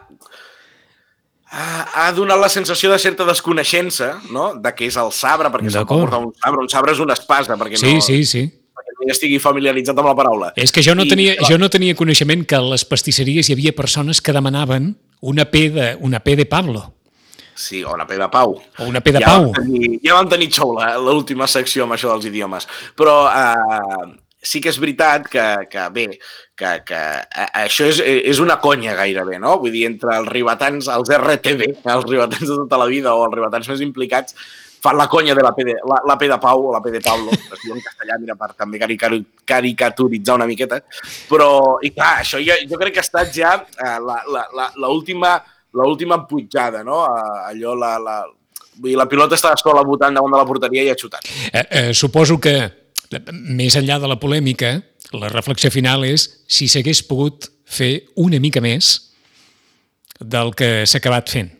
ha 1.52 2.08
donat 2.16 2.40
la 2.40 2.48
sensació 2.48 2.90
de 2.92 2.98
certa 2.98 3.26
desconeixença, 3.28 4.14
no?, 4.32 4.52
de 4.56 4.72
què 4.72 4.88
és 4.88 4.96
el 5.00 5.12
sabre, 5.12 5.50
perquè 5.52 5.72
s'ha 5.74 5.84
portat 5.88 6.24
un 6.24 6.32
sabre. 6.32 6.64
Un 6.64 6.72
sabre 6.72 6.94
és 6.96 7.02
una 7.04 7.16
espasa, 7.18 7.58
perquè 7.60 7.80
sí, 7.80 7.94
no... 7.98 8.04
Sí, 8.04 8.22
sí, 8.24 8.46
perquè 8.72 8.96
no 9.04 9.12
estigui 9.12 9.38
familiaritzat 9.42 9.98
amb 10.00 10.08
la 10.08 10.16
paraula. 10.16 10.50
És 10.56 10.72
que 10.72 10.84
jo 10.84 10.96
no, 10.96 11.04
I, 11.04 11.12
tenia, 11.12 11.36
jo 11.44 11.58
no 11.60 11.68
tenia 11.72 11.98
coneixement 11.98 12.46
que 12.48 12.56
a 12.56 12.64
les 12.72 12.86
pastisseries 12.88 13.50
hi 13.50 13.56
havia 13.56 13.74
persones 13.76 14.24
que 14.24 14.32
demanaven 14.32 14.94
una 15.20 15.46
P 15.52 15.68
de, 15.76 15.92
una 16.00 16.22
P 16.24 16.36
de 16.40 16.48
Pablo. 16.48 16.88
Sí, 17.54 17.82
o 17.84 17.92
una 17.92 18.06
P 18.08 18.16
de 18.16 18.28
Pau. 18.32 18.56
O 18.78 18.88
una 18.88 19.02
P 19.04 19.12
de 19.12 19.20
ja 19.20 19.28
Pau. 19.28 19.50
Vam 19.52 19.60
tenir, 19.60 19.98
ja 20.02 20.16
vam 20.16 20.28
tenir 20.32 20.48
xou 20.56 20.72
l'última 21.04 21.46
secció 21.46 21.84
amb 21.84 21.98
això 21.98 22.08
dels 22.14 22.30
idiomes. 22.32 22.66
Però 22.96 23.26
eh, 23.28 24.06
sí 24.42 24.60
que 24.60 24.72
és 24.72 24.80
veritat 24.82 25.28
que, 25.30 25.44
que 25.70 25.86
bé, 25.94 26.08
que, 26.58 26.72
que 26.88 27.02
això 27.62 27.86
és, 27.90 28.00
és 28.02 28.42
una 28.42 28.58
conya 28.62 28.96
gairebé, 28.98 29.38
no? 29.42 29.54
Vull 29.62 29.74
dir, 29.74 29.86
entre 29.90 30.16
els 30.18 30.28
ribetans, 30.32 30.90
els 30.90 31.14
RTV, 31.16 31.70
els 31.94 32.08
ribetans 32.08 32.44
de 32.48 32.58
tota 32.64 32.80
la 32.82 32.90
vida 32.90 33.14
o 33.14 33.24
els 33.28 33.38
ribetans 33.38 33.70
més 33.70 33.84
implicats, 33.86 34.36
fan 34.82 34.98
la 34.98 35.06
conya 35.06 35.36
de 35.38 35.44
la 35.46 35.52
P 35.54 35.62
de, 35.68 35.76
la, 35.86 36.00
la 36.10 36.18
P 36.18 36.26
de 36.26 36.40
Pau 36.42 36.66
o 36.66 36.74
la 36.74 36.82
P 36.82 36.90
de 36.90 37.00
Pablo, 37.04 37.30
es 37.54 37.62
diu 37.62 37.76
en 37.76 37.86
castellà, 37.86 38.18
mira, 38.18 38.34
per 38.34 38.50
també 38.58 38.82
caricaturitzar 38.82 40.40
una 40.40 40.50
miqueta, 40.50 40.82
però, 41.30 41.78
i 41.86 41.94
clar, 41.94 42.16
això 42.26 42.42
jo, 42.42 42.58
jo 42.66 42.82
crec 42.82 42.98
que 42.98 43.04
ha 43.04 43.06
estat 43.06 43.30
ja 43.36 43.56
eh, 43.62 43.98
l'última 44.82 45.38
l'última 45.72 46.26
pujada, 46.26 46.82
no? 46.82 47.04
Eh, 47.06 47.50
allò, 47.50 47.74
la, 47.74 47.98
la, 47.98 48.16
vull 48.80 48.96
la 48.96 49.06
pilota 49.06 49.36
estava 49.38 49.56
sola 49.56 49.84
votant 49.86 50.14
davant 50.14 50.32
de 50.32 50.40
la 50.40 50.48
porteria 50.48 50.84
i 50.84 50.92
ha 50.92 50.98
xutat. 50.98 51.28
Eh, 51.52 51.66
eh, 51.70 51.92
suposo 51.94 52.38
que, 52.38 52.56
més 53.20 53.76
enllà 53.78 53.98
de 54.02 54.10
la 54.10 54.18
polèmica, 54.20 54.76
la 55.12 55.30
reflexió 55.32 55.70
final 55.72 56.06
és 56.08 56.28
si 56.48 56.68
s'hagués 56.70 57.02
pogut 57.08 57.50
fer 57.68 57.92
una 58.20 58.40
mica 58.40 58.62
més 58.64 58.94
del 60.20 60.52
que 60.56 60.84
s'ha 60.86 61.00
acabat 61.02 61.30
fent. 61.32 61.50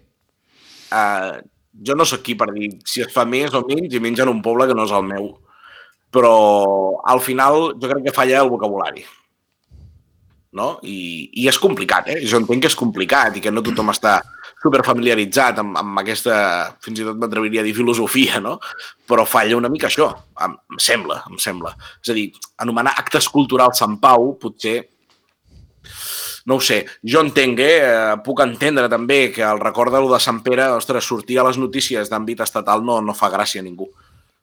Uh, 0.93 1.41
jo 1.87 1.97
no 1.97 2.05
sóc 2.09 2.23
qui 2.25 2.37
per 2.39 2.51
dir 2.53 2.69
si 2.89 3.03
es 3.05 3.13
fa 3.13 3.25
més 3.29 3.55
o 3.57 3.65
menys 3.67 3.95
i 3.97 4.01
menys 4.03 4.23
en 4.23 4.31
un 4.33 4.43
poble 4.45 4.69
que 4.69 4.77
no 4.77 4.87
és 4.89 4.95
el 4.95 5.09
meu. 5.09 5.33
Però 6.13 6.33
al 7.09 7.23
final 7.25 7.73
jo 7.81 7.89
crec 7.89 8.07
que 8.07 8.17
falla 8.17 8.43
el 8.43 8.53
vocabulari. 8.53 9.05
No? 10.53 10.77
I, 10.85 11.31
I 11.41 11.49
és 11.49 11.59
complicat, 11.59 12.11
eh? 12.13 12.19
Jo 12.29 12.43
entenc 12.43 12.65
que 12.65 12.69
és 12.69 12.77
complicat 12.77 13.39
i 13.39 13.45
que 13.45 13.53
no 13.55 13.65
tothom 13.65 13.89
està 13.95 14.19
super 14.63 14.85
familiaritzat 14.87 15.59
amb, 15.63 15.77
amb 15.81 16.01
aquesta, 16.03 16.37
fins 16.85 17.03
i 17.03 17.07
tot 17.07 17.19
m'atreviria 17.19 17.63
a 17.63 17.67
dir 17.67 17.75
filosofia, 17.77 18.39
no? 18.45 18.59
Però 19.09 19.27
falla 19.27 19.59
una 19.59 19.71
mica 19.73 19.89
això, 19.91 20.09
em, 20.47 20.55
em 20.73 20.81
sembla, 20.81 21.23
em 21.31 21.41
sembla. 21.43 21.75
És 22.03 22.13
a 22.13 22.17
dir, 22.17 22.29
anomenar 22.63 22.95
actes 23.03 23.29
culturals 23.33 23.83
Sant 23.83 23.99
Pau 24.03 24.37
potser 24.41 24.79
no 26.45 26.57
ho 26.59 26.63
sé, 26.63 26.81
jo 27.07 27.21
entenc, 27.23 27.61
eh? 27.63 28.15
puc 28.27 28.41
entendre 28.43 28.89
també 28.91 29.29
que 29.35 29.45
el 29.47 29.61
record 29.63 29.95
de 29.95 30.01
lo 30.03 30.11
de 30.11 30.19
Sant 30.23 30.41
Pere, 30.43 30.67
ostres, 30.75 31.07
sortir 31.07 31.39
a 31.39 31.45
les 31.47 31.59
notícies 31.59 32.11
d'àmbit 32.11 32.43
estatal 32.43 32.83
no, 32.83 32.99
no 33.01 33.15
fa 33.15 33.31
gràcia 33.31 33.63
a 33.63 33.67
ningú. 33.67 33.87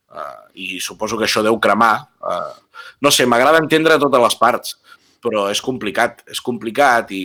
Uh, 0.10 0.40
I 0.56 0.80
suposo 0.82 1.20
que 1.20 1.28
això 1.28 1.44
deu 1.44 1.60
cremar. 1.60 2.08
Uh, 2.24 2.86
no 3.04 3.12
sé, 3.12 3.28
m'agrada 3.28 3.60
entendre 3.60 4.00
totes 4.00 4.24
les 4.24 4.38
parts, 4.40 4.78
però 5.20 5.50
és 5.52 5.60
complicat, 5.62 6.24
és 6.32 6.40
complicat 6.40 7.12
i, 7.12 7.24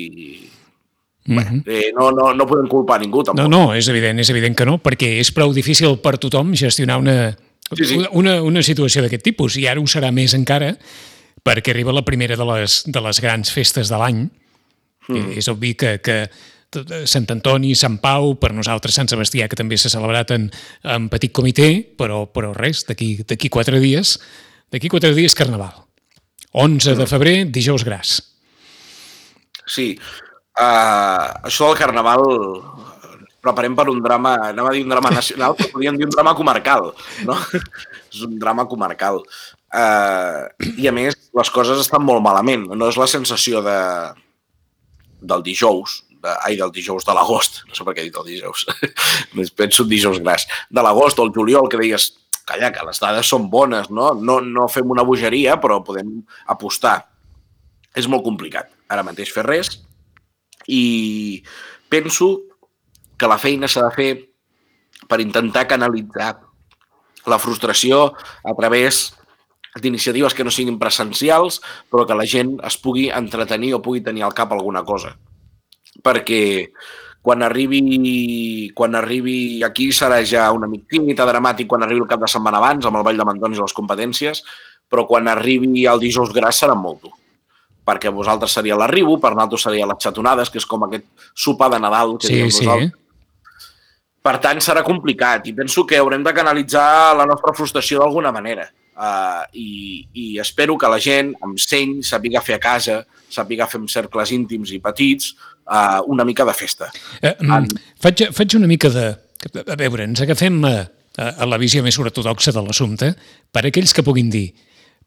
Mm 1.26 1.38
-hmm. 1.38 1.62
eh, 1.66 1.92
no, 1.96 2.10
no, 2.10 2.34
no 2.34 2.46
podem 2.46 2.68
culpar 2.68 3.00
ningú, 3.00 3.22
tampoc. 3.22 3.48
No, 3.48 3.48
no, 3.48 3.74
és 3.74 3.88
evident, 3.88 4.18
és 4.20 4.28
evident 4.30 4.56
que 4.56 4.66
no, 4.66 4.78
perquè 4.78 5.18
és 5.20 5.32
prou 5.32 5.54
difícil 5.54 5.98
per 5.98 6.18
tothom 6.18 6.54
gestionar 6.54 6.98
una, 6.98 7.36
sí, 7.76 7.84
sí. 7.84 8.06
una, 8.12 8.42
una 8.42 8.62
situació 8.62 9.02
d'aquest 9.02 9.22
tipus, 9.22 9.56
i 9.56 9.66
ara 9.66 9.80
ho 9.80 9.86
serà 9.86 10.12
més 10.12 10.34
encara, 10.34 10.76
perquè 11.42 11.70
arriba 11.70 11.92
la 11.92 12.04
primera 12.04 12.36
de 12.36 12.44
les, 12.44 12.82
de 12.86 13.00
les 13.00 13.20
grans 13.20 13.50
festes 13.50 13.88
de 13.88 13.96
l'any. 13.96 14.28
Mm. 15.08 15.32
És 15.36 15.48
obvi 15.48 15.74
que, 15.74 15.98
que 16.00 16.28
Sant 17.06 17.26
Antoni, 17.30 17.74
Sant 17.74 17.98
Pau, 18.02 18.34
per 18.40 18.52
nosaltres 18.52 18.94
Sant 18.94 19.08
Sebastià, 19.08 19.48
que 19.48 19.56
també 19.56 19.76
s'ha 19.76 19.92
celebrat 19.92 20.30
en, 20.34 20.50
en 20.82 21.08
petit 21.08 21.32
comitè, 21.32 21.84
però, 21.96 22.24
però 22.26 22.52
res, 22.56 22.84
d'aquí 22.88 23.48
quatre 23.48 23.80
dies, 23.80 24.18
d'aquí 24.72 24.88
quatre 24.88 25.14
dies 25.14 25.34
Carnaval. 25.34 25.84
11 26.52 26.94
de 26.98 27.06
febrer, 27.06 27.36
dijous 27.50 27.84
gras. 27.84 28.22
Sí, 29.66 29.98
uh, 30.58 31.46
això 31.48 31.70
del 31.70 31.78
Carnaval 31.80 32.24
preparem 33.44 33.74
per 33.76 33.88
un 33.92 34.00
drama, 34.02 34.34
anava 34.48 34.70
a 34.70 34.74
dir 34.74 34.84
un 34.86 34.92
drama 34.94 35.12
nacional, 35.12 35.54
però 35.58 35.68
podríem 35.74 35.98
dir 36.00 36.08
un 36.08 36.14
drama 36.14 36.32
comarcal, 36.38 36.92
no? 37.28 37.36
És 38.08 38.22
un 38.24 38.38
drama 38.40 38.64
comarcal. 38.70 39.20
Uh, 39.74 40.48
I 40.80 40.88
a 40.88 40.94
més, 40.96 41.18
les 41.36 41.52
coses 41.52 41.82
estan 41.82 42.04
molt 42.06 42.24
malament. 42.24 42.68
No 42.72 42.88
és 42.88 42.98
la 43.00 43.10
sensació 43.10 43.60
de, 43.66 43.76
del 45.20 45.44
dijous, 45.44 46.00
de, 46.08 46.32
ai, 46.46 46.56
del 46.56 46.72
dijous 46.72 47.04
de 47.04 47.16
l'agost, 47.16 47.64
no 47.68 47.76
sé 47.76 47.84
per 47.84 47.96
què 47.96 48.04
he 48.04 48.08
dit 48.08 48.20
el 48.20 48.28
dijous, 48.30 48.64
penso 49.60 49.84
en 49.84 49.92
dijous 49.92 50.22
gras, 50.24 50.48
de 50.70 50.84
l'agost 50.86 51.20
o 51.20 51.26
el 51.28 51.34
juliol, 51.36 51.68
que 51.68 51.80
deies, 51.82 52.14
calla, 52.48 52.72
que 52.72 52.86
les 52.86 53.00
dades 53.02 53.28
són 53.28 53.50
bones, 53.52 53.90
no? 53.92 54.14
no? 54.16 54.40
No 54.40 54.70
fem 54.72 54.88
una 54.92 55.04
bogeria, 55.04 55.58
però 55.60 55.82
podem 55.84 56.22
apostar. 56.54 57.02
És 57.94 58.08
molt 58.10 58.24
complicat 58.24 58.72
ara 58.90 59.04
mateix 59.06 59.30
fer 59.32 59.44
res 59.46 59.76
i 60.66 61.42
penso 61.88 62.42
que 63.16 63.28
la 63.30 63.38
feina 63.38 63.68
s'ha 63.68 63.84
de 63.86 63.94
fer 63.94 64.10
per 65.08 65.20
intentar 65.20 65.66
canalitzar 65.68 66.40
la 67.26 67.38
frustració 67.38 68.12
a 68.44 68.54
través 68.56 69.14
d'iniciatives 69.80 70.34
que 70.34 70.44
no 70.44 70.52
siguin 70.54 70.78
presencials, 70.78 71.60
però 71.90 72.04
que 72.06 72.14
la 72.14 72.26
gent 72.26 72.56
es 72.66 72.76
pugui 72.78 73.08
entretenir 73.10 73.74
o 73.74 73.82
pugui 73.82 74.04
tenir 74.04 74.22
al 74.22 74.36
cap 74.36 74.52
alguna 74.52 74.84
cosa. 74.86 75.16
Perquè 76.04 76.68
quan 77.24 77.42
arribi, 77.42 77.80
quan 78.76 78.94
arribi 78.94 79.64
aquí 79.64 79.90
serà 79.92 80.20
ja 80.22 80.50
una 80.52 80.68
tímid, 80.68 81.18
dramàtic 81.18 81.66
quan 81.66 81.82
arribi 81.82 82.04
el 82.04 82.10
cap 82.10 82.22
de 82.22 82.30
setmana 82.30 82.60
abans 82.60 82.86
amb 82.86 83.00
el 83.00 83.06
Vall 83.06 83.18
de 83.18 83.26
Mantonis 83.26 83.58
i 83.58 83.64
les 83.64 83.74
competències, 83.74 84.44
però 84.88 85.08
quan 85.08 85.26
arribi 85.28 85.86
el 85.88 86.02
dijous 86.02 86.30
gras 86.36 86.60
serà 86.60 86.76
molt 86.78 87.02
dur 87.02 87.14
perquè 87.84 88.12
vosaltres 88.12 88.54
seria 88.56 88.78
l'arribo, 88.80 89.16
per 89.20 89.34
nosaltres 89.34 89.66
seria 89.68 89.88
les 89.88 90.00
xatonades, 90.00 90.50
que 90.50 90.60
és 90.60 90.66
com 90.68 90.86
aquest 90.86 91.06
sopar 91.34 91.70
de 91.74 91.80
Nadal 91.82 92.16
que 92.18 92.28
sí, 92.28 92.38
diem 92.38 92.52
nosaltres. 92.52 92.92
Sí. 92.92 93.00
Per 94.24 94.38
tant, 94.40 94.60
serà 94.64 94.80
complicat 94.86 95.50
i 95.50 95.52
penso 95.52 95.84
que 95.84 95.98
haurem 96.00 96.22
de 96.24 96.32
canalitzar 96.32 97.12
la 97.18 97.26
nostra 97.28 97.52
frustració 97.56 98.00
d'alguna 98.00 98.32
manera. 98.32 98.64
Uh, 98.94 99.42
i, 99.58 99.68
i 100.14 100.24
espero 100.38 100.76
que 100.78 100.88
la 100.88 101.00
gent 101.02 101.32
amb 101.42 101.58
seny 101.58 101.98
sàpiga 102.06 102.40
fer 102.46 102.56
a 102.56 102.62
casa, 102.62 103.00
sàpiga 103.28 103.66
fer 103.66 103.80
amb 103.82 103.90
cercles 103.90 104.30
íntims 104.32 104.70
i 104.70 104.78
petits 104.80 105.32
uh, 105.66 105.98
una 106.06 106.24
mica 106.24 106.46
de 106.46 106.54
festa. 106.54 106.92
Eh, 107.20 107.34
en... 107.42 107.66
faig, 108.00 108.28
faig 108.32 108.56
una 108.56 108.70
mica 108.70 108.88
de... 108.94 109.08
A 109.60 109.76
veure, 109.76 110.06
ens 110.06 110.22
agafem 110.24 110.62
a, 110.64 110.76
a 111.18 111.48
la 111.50 111.58
visió 111.60 111.82
més 111.84 111.98
ortodoxa 112.00 112.54
de 112.54 112.62
l'assumpte 112.64 113.10
per 113.52 113.66
aquells 113.66 113.92
que 113.92 114.06
puguin 114.06 114.30
dir 114.32 114.46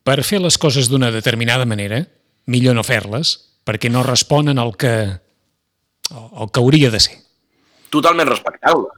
per 0.08 0.22
fer 0.24 0.44
les 0.44 0.60
coses 0.62 0.92
d'una 0.92 1.10
determinada 1.12 1.66
manera, 1.68 2.04
millor 2.52 2.78
no 2.78 2.84
fer-les, 2.88 3.36
perquè 3.68 3.92
no 3.92 4.06
responen 4.06 4.60
al 4.60 4.76
que, 4.80 4.94
al 6.12 6.52
que 6.52 6.62
hauria 6.64 6.92
de 6.94 7.02
ser. 7.04 7.18
Totalment 7.94 8.30
respectable, 8.30 8.92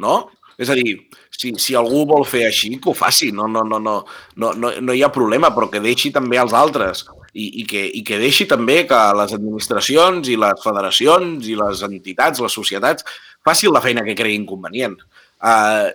no? 0.00 0.22
És 0.60 0.70
a 0.70 0.76
dir, 0.76 0.94
si, 1.32 1.54
si 1.60 1.74
algú 1.76 2.04
vol 2.08 2.24
fer 2.28 2.44
així, 2.46 2.74
que 2.80 2.92
ho 2.92 2.96
faci, 2.96 3.30
no, 3.34 3.48
no, 3.50 3.64
no, 3.66 3.80
no, 3.82 3.96
no, 4.36 4.52
no, 4.52 4.72
no 4.80 4.94
hi 4.96 5.02
ha 5.02 5.12
problema, 5.12 5.50
però 5.54 5.68
que 5.72 5.82
deixi 5.82 6.12
també 6.14 6.38
als 6.38 6.54
altres 6.56 7.04
i, 7.32 7.62
i, 7.62 7.66
que, 7.68 7.82
i 7.98 8.02
que 8.06 8.20
deixi 8.20 8.46
també 8.48 8.82
que 8.88 9.00
les 9.18 9.34
administracions 9.36 10.28
i 10.28 10.38
les 10.40 10.64
federacions 10.64 11.48
i 11.48 11.56
les 11.58 11.84
entitats, 11.88 12.42
les 12.44 12.58
societats, 12.60 13.06
facin 13.44 13.72
la 13.72 13.82
feina 13.84 14.04
que 14.06 14.16
creguin 14.18 14.46
convenient. 14.48 14.98
Uh, 15.42 15.90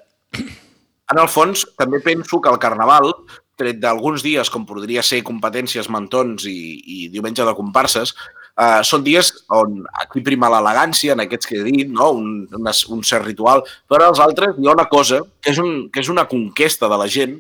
en 1.08 1.22
el 1.22 1.30
fons, 1.32 1.64
també 1.80 2.02
penso 2.04 2.42
que 2.42 2.52
el 2.52 2.60
Carnaval, 2.60 3.14
tret 3.58 3.80
d'alguns 3.82 4.24
dies, 4.26 4.50
com 4.54 4.66
podria 4.70 5.04
ser 5.04 5.24
competències, 5.26 5.90
mentons 5.90 6.46
i, 6.50 6.58
i 6.86 7.08
diumenge 7.14 7.46
de 7.46 7.56
comparses, 7.58 8.14
Uh, 8.58 8.80
són 8.82 9.04
dies 9.06 9.28
on 9.54 9.84
aquí 10.02 10.24
prima 10.26 10.48
l'elegància, 10.50 11.14
en 11.14 11.20
aquests 11.22 11.46
que 11.46 11.60
he 11.60 11.66
dit, 11.68 11.92
no? 11.94 12.08
un, 12.18 12.32
un, 12.58 12.70
un 12.96 13.04
cert 13.06 13.28
ritual, 13.28 13.62
però 13.86 14.08
als 14.08 14.18
altres 14.24 14.58
hi 14.58 14.66
ha 14.66 14.74
una 14.74 14.88
cosa 14.90 15.20
que 15.46 15.52
és, 15.52 15.60
un, 15.62 15.92
que 15.94 16.02
és 16.02 16.10
una 16.10 16.24
conquesta 16.26 16.90
de 16.90 16.98
la 16.98 17.06
gent, 17.06 17.36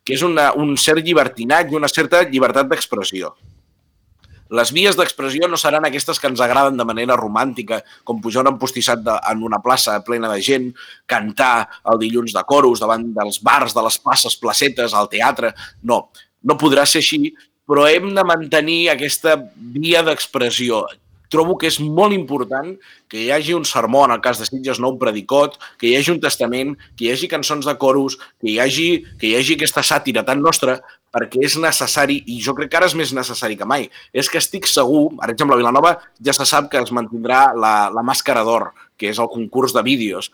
que 0.00 0.16
és 0.16 0.24
una, 0.24 0.48
un 0.56 0.72
cert 0.80 1.04
llibertinat 1.04 1.68
i 1.68 1.76
una 1.76 1.92
certa 1.92 2.22
llibertat 2.24 2.70
d'expressió. 2.70 3.34
Les 4.52 4.72
vies 4.74 4.98
d'expressió 4.98 5.48
no 5.48 5.56
seran 5.60 5.86
aquestes 5.88 6.18
que 6.20 6.28
ens 6.28 6.40
agraden 6.44 6.76
de 6.76 6.84
manera 6.88 7.16
romàntica, 7.16 7.80
com 8.04 8.20
pujar 8.20 8.42
un 8.44 8.52
empostissat 8.52 9.00
de, 9.04 9.14
en 9.30 9.46
una 9.46 9.62
plaça 9.64 9.96
plena 10.04 10.28
de 10.32 10.42
gent, 10.44 10.68
cantar 11.08 11.68
el 11.88 12.02
dilluns 12.02 12.34
de 12.36 12.42
coros 12.44 12.82
davant 12.82 13.08
dels 13.16 13.40
bars, 13.40 13.72
de 13.72 13.86
les 13.88 13.96
places, 14.02 14.36
placetes, 14.36 14.92
al 14.92 15.08
teatre... 15.12 15.54
No, 15.88 16.04
no 16.42 16.56
podrà 16.58 16.82
ser 16.90 16.98
així 17.00 17.30
però 17.68 17.86
hem 17.88 18.10
de 18.14 18.24
mantenir 18.26 18.90
aquesta 18.92 19.36
via 19.54 20.02
d'expressió. 20.04 20.82
Trobo 21.32 21.54
que 21.56 21.70
és 21.70 21.78
molt 21.80 22.12
important 22.12 22.74
que 23.08 23.22
hi 23.22 23.30
hagi 23.32 23.54
un 23.56 23.64
sermó, 23.64 24.02
en 24.04 24.12
el 24.12 24.20
cas 24.20 24.40
de 24.40 24.44
Sitges, 24.44 24.80
no 24.82 24.90
un 24.92 24.98
predicot, 25.00 25.56
que 25.80 25.88
hi 25.88 25.94
hagi 25.96 26.12
un 26.12 26.20
testament, 26.20 26.74
que 26.98 27.06
hi 27.06 27.12
hagi 27.14 27.30
cançons 27.32 27.64
de 27.64 27.72
coros, 27.80 28.18
que 28.42 28.50
hi 28.52 28.58
hagi, 28.60 28.88
que 29.16 29.30
hi 29.30 29.36
hagi 29.38 29.56
aquesta 29.56 29.84
sàtira 29.86 30.26
tan 30.28 30.44
nostra, 30.44 30.82
perquè 31.12 31.42
és 31.44 31.58
necessari, 31.60 32.18
i 32.32 32.38
jo 32.42 32.54
crec 32.56 32.72
que 32.72 32.80
ara 32.80 32.88
és 32.88 32.96
més 32.98 33.12
necessari 33.16 33.58
que 33.60 33.68
mai. 33.68 33.88
És 34.12 34.30
que 34.32 34.40
estic 34.40 34.68
segur, 34.70 35.10
per 35.18 35.30
exemple, 35.32 35.58
a 35.58 35.60
Vilanova 35.60 35.94
ja 36.24 36.34
se 36.36 36.46
sap 36.48 36.70
que 36.72 36.80
es 36.80 36.92
mantindrà 36.94 37.44
la, 37.52 37.74
la 37.92 38.04
Màscara 38.06 38.44
d'Or, 38.48 38.70
que 38.96 39.12
és 39.12 39.20
el 39.20 39.30
concurs 39.32 39.76
de 39.76 39.84
vídeos. 39.84 40.30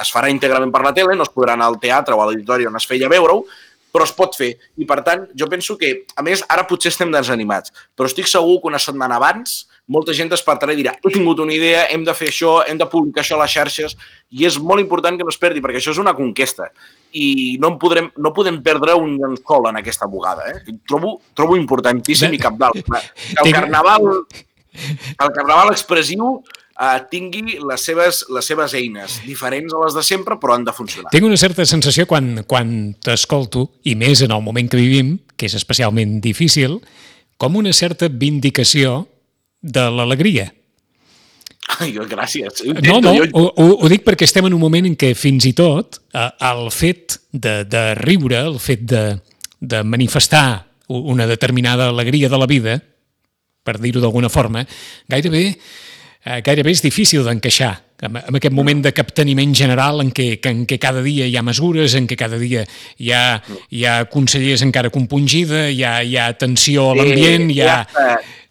Es 0.00 0.12
farà 0.14 0.32
íntegrament 0.32 0.72
per 0.72 0.82
la 0.86 0.94
tele, 0.96 1.16
no 1.16 1.26
es 1.28 1.32
podrà 1.34 1.58
anar 1.58 1.68
al 1.68 1.80
teatre 1.82 2.16
o 2.16 2.22
a 2.22 2.28
l'auditori 2.28 2.68
on 2.68 2.78
es 2.80 2.88
feia 2.88 3.10
veure-ho, 3.12 3.44
però 3.92 4.04
es 4.04 4.12
pot 4.16 4.36
fer. 4.36 4.54
I, 4.80 4.86
per 4.88 5.02
tant, 5.04 5.26
jo 5.36 5.48
penso 5.50 5.76
que, 5.80 6.04
a 6.16 6.24
més, 6.24 6.44
ara 6.48 6.66
potser 6.68 6.92
estem 6.92 7.12
desanimats, 7.12 7.74
però 7.96 8.08
estic 8.08 8.28
segur 8.30 8.60
que 8.62 8.72
una 8.72 8.80
setmana 8.80 9.16
abans 9.20 9.66
molta 9.88 10.12
gent 10.12 10.28
despertarà 10.28 10.74
i 10.74 10.80
dirà 10.82 10.92
he 11.00 11.12
tingut 11.14 11.40
una 11.40 11.54
idea, 11.54 11.86
hem 11.92 12.04
de 12.04 12.14
fer 12.16 12.28
això, 12.28 12.58
hem 12.68 12.80
de 12.80 12.88
publicar 12.92 13.24
això 13.24 13.38
a 13.38 13.42
les 13.42 13.54
xarxes, 13.56 13.96
i 14.36 14.44
és 14.48 14.58
molt 14.60 14.84
important 14.84 15.16
que 15.16 15.24
no 15.24 15.32
es 15.32 15.40
perdi, 15.40 15.64
perquè 15.64 15.80
això 15.80 15.94
és 15.94 16.00
una 16.02 16.16
conquesta 16.16 16.68
i 17.12 17.56
no, 17.60 17.72
en 17.72 17.78
podrem, 17.80 18.10
no 18.20 18.32
podem 18.36 18.60
perdre 18.64 18.94
un 18.98 19.16
llençol 19.16 19.68
en 19.70 19.80
aquesta 19.80 20.08
bugada. 20.10 20.50
Eh? 20.52 20.76
Trobo, 20.88 21.18
trobo 21.36 21.56
importantíssim 21.56 22.34
i 22.34 22.40
capdalt. 22.42 22.80
El 22.84 23.52
carnaval, 23.56 24.08
el 24.78 25.34
carnaval 25.36 25.72
expressiu 25.72 26.38
eh, 26.78 27.00
tingui 27.10 27.58
les 27.58 27.84
seves, 27.84 28.24
les 28.34 28.50
seves 28.52 28.74
eines, 28.78 29.18
diferents 29.26 29.74
a 29.74 29.82
les 29.84 29.96
de 29.96 30.04
sempre, 30.06 30.38
però 30.40 30.56
han 30.56 30.66
de 30.68 30.74
funcionar. 30.74 31.12
Tinc 31.14 31.26
una 31.26 31.40
certa 31.40 31.66
sensació 31.68 32.06
quan, 32.10 32.44
quan 32.48 32.94
t'escolto, 33.04 33.68
i 33.88 33.96
més 33.98 34.22
en 34.24 34.34
el 34.34 34.44
moment 34.44 34.70
que 34.70 34.80
vivim, 34.80 35.16
que 35.36 35.48
és 35.48 35.56
especialment 35.58 36.18
difícil, 36.24 36.78
com 37.38 37.58
una 37.58 37.72
certa 37.72 38.08
vindicació 38.10 39.06
de 39.62 39.88
l'alegria. 39.90 40.52
Gràcies. 42.08 42.62
No, 42.86 43.00
no, 43.04 43.12
ho, 43.12 43.44
ho, 43.44 43.66
ho 43.84 43.90
dic 43.92 44.04
perquè 44.06 44.28
estem 44.28 44.48
en 44.48 44.56
un 44.56 44.62
moment 44.62 44.88
en 44.88 44.96
què 44.98 45.12
fins 45.18 45.48
i 45.50 45.52
tot 45.56 46.00
eh, 46.14 46.28
el 46.50 46.70
fet 46.74 47.18
de, 47.32 47.60
de 47.68 47.82
riure, 48.00 48.40
el 48.40 48.56
fet 48.62 48.86
de, 48.88 49.02
de 49.60 49.82
manifestar 49.84 50.46
una 50.88 51.26
determinada 51.28 51.90
alegria 51.92 52.30
de 52.32 52.38
la 52.40 52.48
vida, 52.48 52.78
per 53.62 53.76
dir-ho 53.76 54.00
d'alguna 54.00 54.30
forma, 54.32 54.64
gairebé 55.12 55.44
eh, 55.52 56.40
gairebé 56.44 56.72
és 56.72 56.82
difícil 56.84 57.26
d'encaixar 57.26 57.74
en, 58.02 58.16
en 58.20 58.38
aquest 58.38 58.54
moment 58.54 58.80
de 58.84 58.92
capteniment 58.94 59.52
general 59.56 60.02
en 60.04 60.12
què, 60.14 60.28
en 60.50 60.64
què 60.68 60.78
cada 60.80 61.02
dia 61.04 61.26
hi 61.26 61.36
ha 61.36 61.44
mesures, 61.46 61.96
en 61.98 62.08
què 62.08 62.18
cada 62.18 62.38
dia 62.40 62.64
hi 62.98 63.12
ha, 63.12 63.22
hi 63.74 63.84
ha 63.84 64.00
consellers 64.10 64.64
encara 64.66 64.92
compungida, 64.94 65.66
hi 65.70 65.82
ha, 65.84 65.98
hi 66.02 66.16
ha 66.18 66.32
tensió 66.38 66.92
a 66.92 66.98
l'ambient, 66.98 67.50
hi 67.52 67.62
ha... 67.64 67.80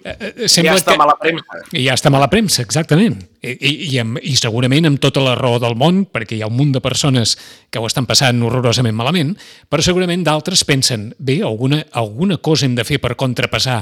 Eh, 0.08 0.34
eh, 0.46 0.48
Sembla 0.48 0.76
ja 0.76 0.80
està 0.80 0.94
que... 0.94 1.02
mala 1.02 1.16
premsa. 1.20 1.60
Ja 1.76 1.98
està 1.98 2.12
mala 2.14 2.30
premsa, 2.32 2.64
exactament. 2.64 3.20
I, 3.42 3.52
i, 3.52 3.74
i, 3.90 3.92
amb, 4.02 4.22
I 4.24 4.38
segurament 4.40 4.88
amb 4.88 5.02
tota 5.04 5.24
la 5.26 5.36
raó 5.40 5.60
del 5.64 5.76
món, 5.80 6.06
perquè 6.14 6.38
hi 6.38 6.42
ha 6.46 6.50
un 6.52 6.56
munt 6.56 6.72
de 6.78 6.82
persones 6.84 7.36
que 7.70 7.82
ho 7.82 7.90
estan 7.90 8.08
passant 8.10 8.40
horrorosament 8.48 8.96
malament, 8.96 9.36
però 9.68 9.84
segurament 9.84 10.24
d'altres 10.26 10.64
pensen, 10.68 11.12
bé, 11.20 11.42
alguna, 11.44 11.84
alguna 12.00 12.40
cosa 12.40 12.68
hem 12.70 12.78
de 12.78 12.88
fer 12.88 13.02
per 13.04 13.18
contrapassar, 13.20 13.82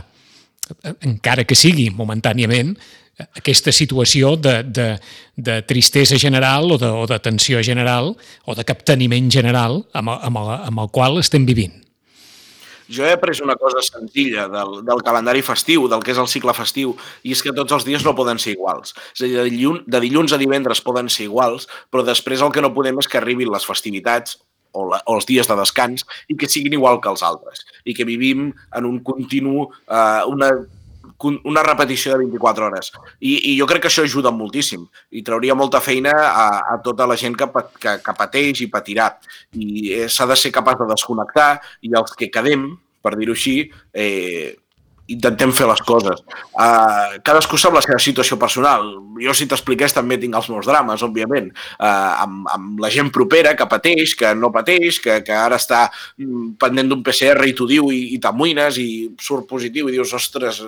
encara 1.06 1.46
que 1.46 1.58
sigui 1.58 1.92
momentàniament, 1.94 2.74
aquesta 3.38 3.72
situació 3.72 4.34
de, 4.36 4.58
de, 4.64 4.88
de 5.38 5.62
tristesa 5.64 6.18
general 6.20 6.74
o 6.74 6.78
de, 6.82 6.90
o 6.90 7.06
de 7.08 7.20
tensió 7.24 7.62
general 7.64 8.12
o 8.44 8.56
de 8.56 8.66
capteniment 8.68 9.30
general 9.32 9.86
amb, 9.94 10.18
amb, 10.18 10.42
el, 10.42 10.52
amb 10.68 10.84
el 10.84 10.92
qual 10.92 11.22
estem 11.22 11.46
vivint. 11.48 11.85
Jo 12.90 13.06
he 13.06 13.14
après 13.16 13.42
una 13.42 13.56
cosa 13.60 13.82
senzilla 13.86 14.48
del, 14.52 14.80
del 14.86 15.04
calendari 15.06 15.42
festiu, 15.46 15.88
del 15.92 16.04
que 16.06 16.14
és 16.14 16.22
el 16.22 16.30
cicle 16.32 16.54
festiu, 16.58 16.96
i 17.24 17.34
és 17.36 17.42
que 17.42 17.54
tots 17.56 17.74
els 17.78 17.88
dies 17.88 18.06
no 18.06 18.16
poden 18.18 18.42
ser 18.42 18.56
iguals. 18.56 18.94
És 19.16 19.24
a 19.24 19.30
dir, 19.30 19.38
de 19.40 19.48
dilluns, 19.50 19.86
de 19.88 20.02
dilluns 20.04 20.36
a 20.36 20.42
divendres 20.42 20.84
poden 20.86 21.10
ser 21.10 21.30
iguals, 21.30 21.70
però 21.90 22.06
després 22.06 22.44
el 22.46 22.54
que 22.54 22.64
no 22.64 22.74
podem 22.76 23.02
és 23.02 23.10
que 23.10 23.22
arribin 23.22 23.52
les 23.54 23.66
festivitats 23.66 24.40
o, 24.76 24.86
la, 24.92 25.02
o 25.08 25.18
els 25.18 25.28
dies 25.30 25.48
de 25.48 25.58
descans 25.58 26.06
i 26.30 26.38
que 26.38 26.50
siguin 26.52 26.76
igual 26.78 27.00
que 27.02 27.12
els 27.12 27.24
altres 27.26 27.64
i 27.88 27.96
que 27.96 28.08
vivim 28.08 28.50
en 28.52 28.88
un 28.88 29.00
continu, 29.08 29.70
eh, 29.88 30.24
una 30.32 30.52
una 31.24 31.64
repetició 31.64 32.12
de 32.14 32.26
24 32.26 32.66
hores. 32.68 32.92
I, 33.20 33.52
I 33.52 33.56
jo 33.60 33.68
crec 33.70 33.86
que 33.86 33.92
això 33.92 34.04
ajuda 34.04 34.34
moltíssim 34.36 34.84
i 35.12 35.24
trauria 35.24 35.56
molta 35.56 35.80
feina 35.82 36.14
a, 36.28 36.48
a 36.74 36.78
tota 36.84 37.08
la 37.08 37.16
gent 37.20 37.38
que, 37.40 37.48
que, 37.80 37.98
que 38.04 38.18
pateix 38.18 38.62
i 38.66 38.72
patirà. 38.72 39.12
I 39.56 39.94
eh, 39.94 40.10
s'ha 40.10 40.28
de 40.30 40.38
ser 40.40 40.54
capaç 40.56 40.82
de 40.82 40.90
desconnectar 40.92 41.50
i 41.88 41.94
els 41.96 42.14
que 42.20 42.32
quedem, 42.34 42.68
per 43.02 43.16
dir-ho 43.16 43.36
així, 43.38 43.58
eh, 43.94 44.56
intentem 45.12 45.52
fer 45.54 45.68
les 45.70 45.82
coses. 45.86 46.22
Uh, 46.58 47.18
cadascú 47.26 47.60
sap 47.62 47.76
la 47.76 47.84
seva 47.86 47.98
situació 48.02 48.38
personal. 48.42 48.88
Jo, 49.22 49.36
si 49.38 49.48
t'expliqués, 49.50 49.94
també 49.94 50.18
tinc 50.22 50.36
els 50.38 50.48
meus 50.50 50.66
drames, 50.66 51.04
òbviament, 51.06 51.52
uh, 51.78 52.24
amb, 52.26 52.48
amb 52.52 52.82
la 52.82 52.90
gent 52.94 53.12
propera 53.14 53.54
que 53.58 53.68
pateix, 53.70 54.16
que 54.18 54.34
no 54.38 54.52
pateix, 54.56 55.00
que, 55.04 55.20
que 55.26 55.36
ara 55.36 55.60
està 55.62 55.86
mm, 56.18 56.56
pendent 56.62 56.90
d'un 56.92 57.04
PCR 57.06 57.46
i 57.46 57.54
t'ho 57.58 57.68
diu 57.70 57.92
i, 57.94 58.02
i 58.16 58.22
t'amoïnes 58.22 58.80
i 58.82 58.88
surt 59.22 59.48
positiu 59.50 59.90
i 59.90 59.96
dius, 59.96 60.14
ostres, 60.18 60.64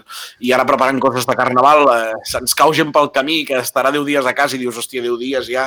i 0.46 0.54
ara 0.54 0.68
preparant 0.70 1.02
coses 1.02 1.26
de 1.28 1.38
carnaval, 1.38 1.88
uh, 1.90 2.28
se'ns 2.30 2.54
cau 2.58 2.76
gent 2.78 2.94
pel 2.96 3.10
camí 3.16 3.42
que 3.48 3.58
estarà 3.64 3.94
10 3.96 4.06
dies 4.08 4.30
a 4.30 4.36
casa 4.38 4.58
i 4.58 4.62
dius, 4.62 4.78
hòstia, 4.78 5.06
10 5.06 5.18
dies 5.24 5.50
ja, 5.50 5.66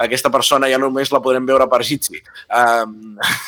aquesta 0.00 0.32
persona 0.32 0.68
ja 0.70 0.80
només 0.80 1.12
la 1.14 1.22
podrem 1.24 1.48
veure 1.48 1.68
per 1.72 1.80
Jitsi. 1.88 2.20
Uh, 2.52 2.84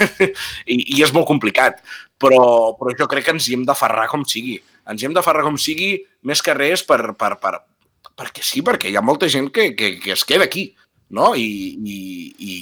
i, 0.73 0.81
I 0.97 1.05
és 1.05 1.13
molt 1.13 1.29
complicat 1.29 1.85
però, 2.23 2.45
però 2.79 2.95
jo 2.99 3.09
crec 3.11 3.27
que 3.27 3.35
ens 3.37 3.49
hi 3.49 3.59
hem 3.59 3.67
d'aferrar 3.69 4.07
com 4.13 4.25
sigui. 4.29 4.57
Ens 4.91 5.03
hi 5.03 5.09
hem 5.09 5.17
d'aferrar 5.17 5.45
com 5.47 5.59
sigui, 5.61 5.97
més 6.29 6.43
que 6.45 6.55
res 6.57 6.87
per, 6.87 7.01
per, 7.19 7.35
per, 7.43 7.57
perquè 8.19 8.45
sí, 8.47 8.63
perquè 8.67 8.91
hi 8.91 8.99
ha 8.99 9.05
molta 9.05 9.31
gent 9.33 9.51
que, 9.55 9.73
que, 9.79 9.97
que 10.03 10.15
es 10.15 10.25
queda 10.29 10.47
aquí, 10.49 10.71
no? 11.13 11.33
I, 11.39 11.49
i, 11.77 11.99
i, 12.39 12.55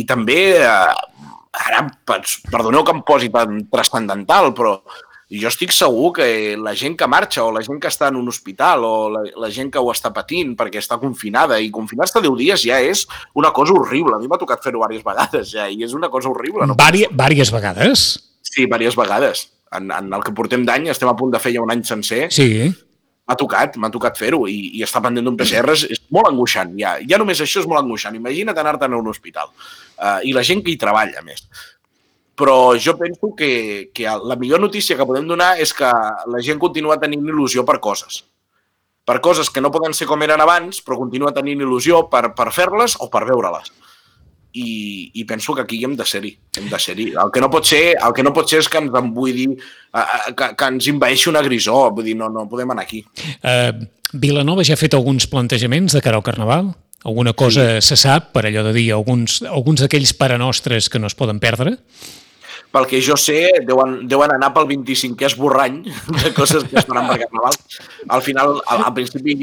i 0.00 0.04
també, 0.08 0.40
eh, 0.60 1.26
ara, 1.66 1.82
perdoneu 2.06 2.84
que 2.84 2.94
em 2.94 3.02
posi 3.06 3.32
tan 3.34 3.64
transcendental, 3.72 4.52
però 4.56 4.78
jo 5.26 5.50
estic 5.50 5.72
segur 5.74 6.12
que 6.14 6.26
la 6.54 6.72
gent 6.78 6.94
que 6.98 7.08
marxa 7.10 7.42
o 7.42 7.50
la 7.50 7.62
gent 7.66 7.80
que 7.82 7.90
està 7.90 8.12
en 8.12 8.18
un 8.20 8.28
hospital 8.30 8.84
o 8.86 8.92
la, 9.10 9.24
la 9.42 9.50
gent 9.50 9.72
que 9.74 9.82
ho 9.82 9.90
està 9.90 10.12
patint 10.14 10.52
perquè 10.58 10.78
està 10.78 11.00
confinada 11.02 11.58
i 11.58 11.72
confinar-se 11.74 12.22
10 12.22 12.36
dies 12.38 12.62
ja 12.62 12.78
és 12.78 13.02
una 13.34 13.50
cosa 13.50 13.74
horrible. 13.74 14.14
A 14.14 14.22
mi 14.22 14.30
m'ha 14.30 14.38
tocat 14.38 14.62
fer-ho 14.62 14.78
diverses 14.78 15.06
vegades 15.06 15.50
ja 15.50 15.66
i 15.66 15.82
és 15.82 15.98
una 15.98 16.12
cosa 16.14 16.30
horrible. 16.30 16.68
No 16.70 16.78
Vari, 16.78 17.02
vàries 17.10 17.50
vegades? 17.50 18.06
Sí, 18.46 18.64
diverses 18.64 18.96
vegades. 18.96 19.46
En, 19.74 19.90
en 19.90 20.12
el 20.14 20.24
que 20.24 20.34
portem 20.34 20.64
d'any, 20.66 20.90
estem 20.92 21.10
a 21.10 21.16
punt 21.18 21.32
de 21.34 21.40
fer 21.42 21.54
ja 21.56 21.62
un 21.64 21.72
any 21.74 21.82
sencer. 21.86 22.26
Sí. 22.34 22.48
M'ha 23.26 23.34
tocat, 23.38 23.74
m'ha 23.82 23.90
tocat 23.90 24.18
fer-ho 24.20 24.44
i, 24.46 24.56
i 24.78 24.84
estar 24.86 25.02
pendent 25.02 25.26
d'un 25.26 25.38
PCR 25.38 25.72
és, 25.74 25.86
és 25.96 26.02
molt 26.14 26.30
angoixant. 26.30 26.76
Ja, 26.78 26.94
ja 27.02 27.18
només 27.18 27.42
això 27.42 27.62
és 27.62 27.66
molt 27.66 27.82
angoixant. 27.82 28.14
Imagina't 28.18 28.60
anar-te'n 28.62 28.94
a 28.94 29.00
un 29.00 29.10
hospital. 29.10 29.50
Uh, 29.96 30.20
I 30.28 30.36
la 30.36 30.44
gent 30.46 30.62
que 30.62 30.70
hi 30.70 30.78
treballa, 30.78 31.24
més. 31.26 31.42
Però 32.38 32.76
jo 32.78 32.94
penso 33.00 33.32
que, 33.34 33.90
que 33.96 34.06
la 34.06 34.36
millor 34.38 34.62
notícia 34.62 34.94
que 34.96 35.08
podem 35.08 35.26
donar 35.26 35.54
és 35.62 35.72
que 35.74 35.90
la 36.30 36.42
gent 36.44 36.60
continua 36.62 37.00
tenint 37.02 37.24
il·lusió 37.24 37.64
per 37.66 37.80
coses. 37.82 38.22
Per 39.06 39.18
coses 39.24 39.50
que 39.50 39.62
no 39.62 39.72
poden 39.74 39.94
ser 39.94 40.06
com 40.06 40.22
eren 40.22 40.42
abans, 40.42 40.78
però 40.84 40.98
continua 41.00 41.34
tenint 41.34 41.64
il·lusió 41.64 42.04
per, 42.12 42.28
per 42.38 42.50
fer-les 42.54 42.98
o 43.02 43.10
per 43.10 43.24
veure-les 43.26 43.72
i, 44.56 45.10
i 45.20 45.24
penso 45.28 45.54
que 45.54 45.62
aquí 45.62 45.82
hem 45.84 45.96
de 45.96 46.06
ser-hi, 46.08 46.32
hem 46.56 46.70
de 46.70 46.78
ser-hi. 46.80 47.10
El 47.20 47.32
que 47.32 47.42
no 47.44 47.50
pot 47.52 47.68
ser, 47.68 47.82
el 47.96 48.14
que 48.16 48.24
no 48.24 48.32
pot 48.36 48.48
ser 48.48 48.62
és 48.62 48.70
que 48.72 48.80
ens 48.80 48.96
embuidi, 48.96 49.50
que, 50.38 50.48
que 50.56 50.70
ens 50.72 50.88
invaeixi 50.92 51.28
una 51.32 51.44
grisó, 51.44 51.82
vull 51.94 52.08
dir, 52.08 52.16
no, 52.18 52.30
no 52.32 52.46
podem 52.48 52.72
anar 52.72 52.86
aquí. 52.86 53.02
Uh, 53.42 53.86
Vilanova 54.16 54.64
ja 54.64 54.76
ha 54.76 54.80
fet 54.80 54.96
alguns 54.96 55.28
plantejaments 55.28 55.96
de 55.96 56.02
cara 56.04 56.20
al 56.20 56.24
Carnaval? 56.26 56.72
Alguna 57.06 57.36
cosa 57.38 57.76
sí. 57.76 57.90
se 57.90 58.00
sap, 58.00 58.32
per 58.34 58.46
allò 58.48 58.64
de 58.66 58.72
dir, 58.74 58.88
alguns, 58.96 59.42
alguns 59.46 59.84
d'aquells 59.84 60.14
parenostres 60.18 60.88
que 60.90 61.02
no 61.02 61.10
es 61.10 61.18
poden 61.18 61.38
perdre? 61.42 61.76
Pel 62.74 62.86
que 62.90 63.00
jo 63.02 63.16
sé, 63.20 63.38
deuen, 63.66 63.98
deuen 64.10 64.34
anar 64.34 64.52
pel 64.54 64.68
25è 64.70 65.28
esborrany 65.30 65.80
de 65.86 66.32
coses 66.36 66.66
que 66.68 66.78
es 66.80 66.86
faran 66.88 67.08
per 67.10 67.18
Carnaval. 67.24 67.58
Al 68.08 68.24
final, 68.26 68.56
al, 68.66 68.86
al 68.90 68.94
principi 68.96 69.36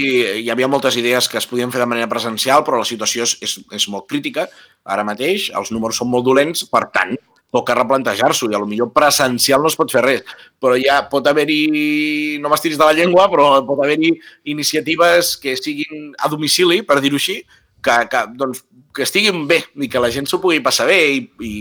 hi 0.44 0.50
havia 0.54 0.70
moltes 0.70 0.98
idees 1.02 1.30
que 1.32 1.40
es 1.42 1.50
podien 1.50 1.74
fer 1.74 1.84
de 1.84 1.90
manera 1.90 2.10
presencial, 2.12 2.66
però 2.68 2.82
la 2.82 2.88
situació 2.90 3.28
és, 3.28 3.38
és, 3.46 3.60
és 3.74 3.90
molt 3.92 4.10
crítica 4.12 4.48
ara 4.84 5.06
mateix, 5.08 5.50
els 5.56 5.72
números 5.72 6.02
són 6.02 6.12
molt 6.12 6.28
dolents, 6.28 6.66
per 6.70 6.86
tant, 6.94 7.16
toca 7.54 7.76
replantejar-s'ho 7.78 8.50
i 8.50 8.60
millor 8.66 8.90
presencial 8.96 9.62
no 9.62 9.70
es 9.70 9.78
pot 9.78 9.92
fer 9.94 10.02
res, 10.02 10.24
però 10.60 10.74
ja 10.82 11.04
pot 11.10 11.28
haver-hi, 11.30 12.40
no 12.42 12.50
m'estiris 12.50 12.80
de 12.80 12.88
la 12.88 12.96
llengua, 12.98 13.28
però 13.30 13.62
pot 13.68 13.84
haver-hi 13.86 14.16
iniciatives 14.50 15.36
que 15.38 15.56
siguin 15.60 16.14
a 16.18 16.32
domicili, 16.34 16.82
per 16.82 17.00
dir-ho 17.00 17.22
així, 17.22 17.44
que, 17.84 17.98
que 18.12 18.24
doncs, 18.40 18.64
que 18.94 19.04
estiguin 19.08 19.48
bé 19.50 19.60
i 19.82 19.90
que 19.90 20.02
la 20.02 20.12
gent 20.14 20.28
s'ho 20.30 20.38
pugui 20.42 20.62
passar 20.64 20.86
bé 20.88 20.98
i, 21.16 21.22
i, 21.42 21.54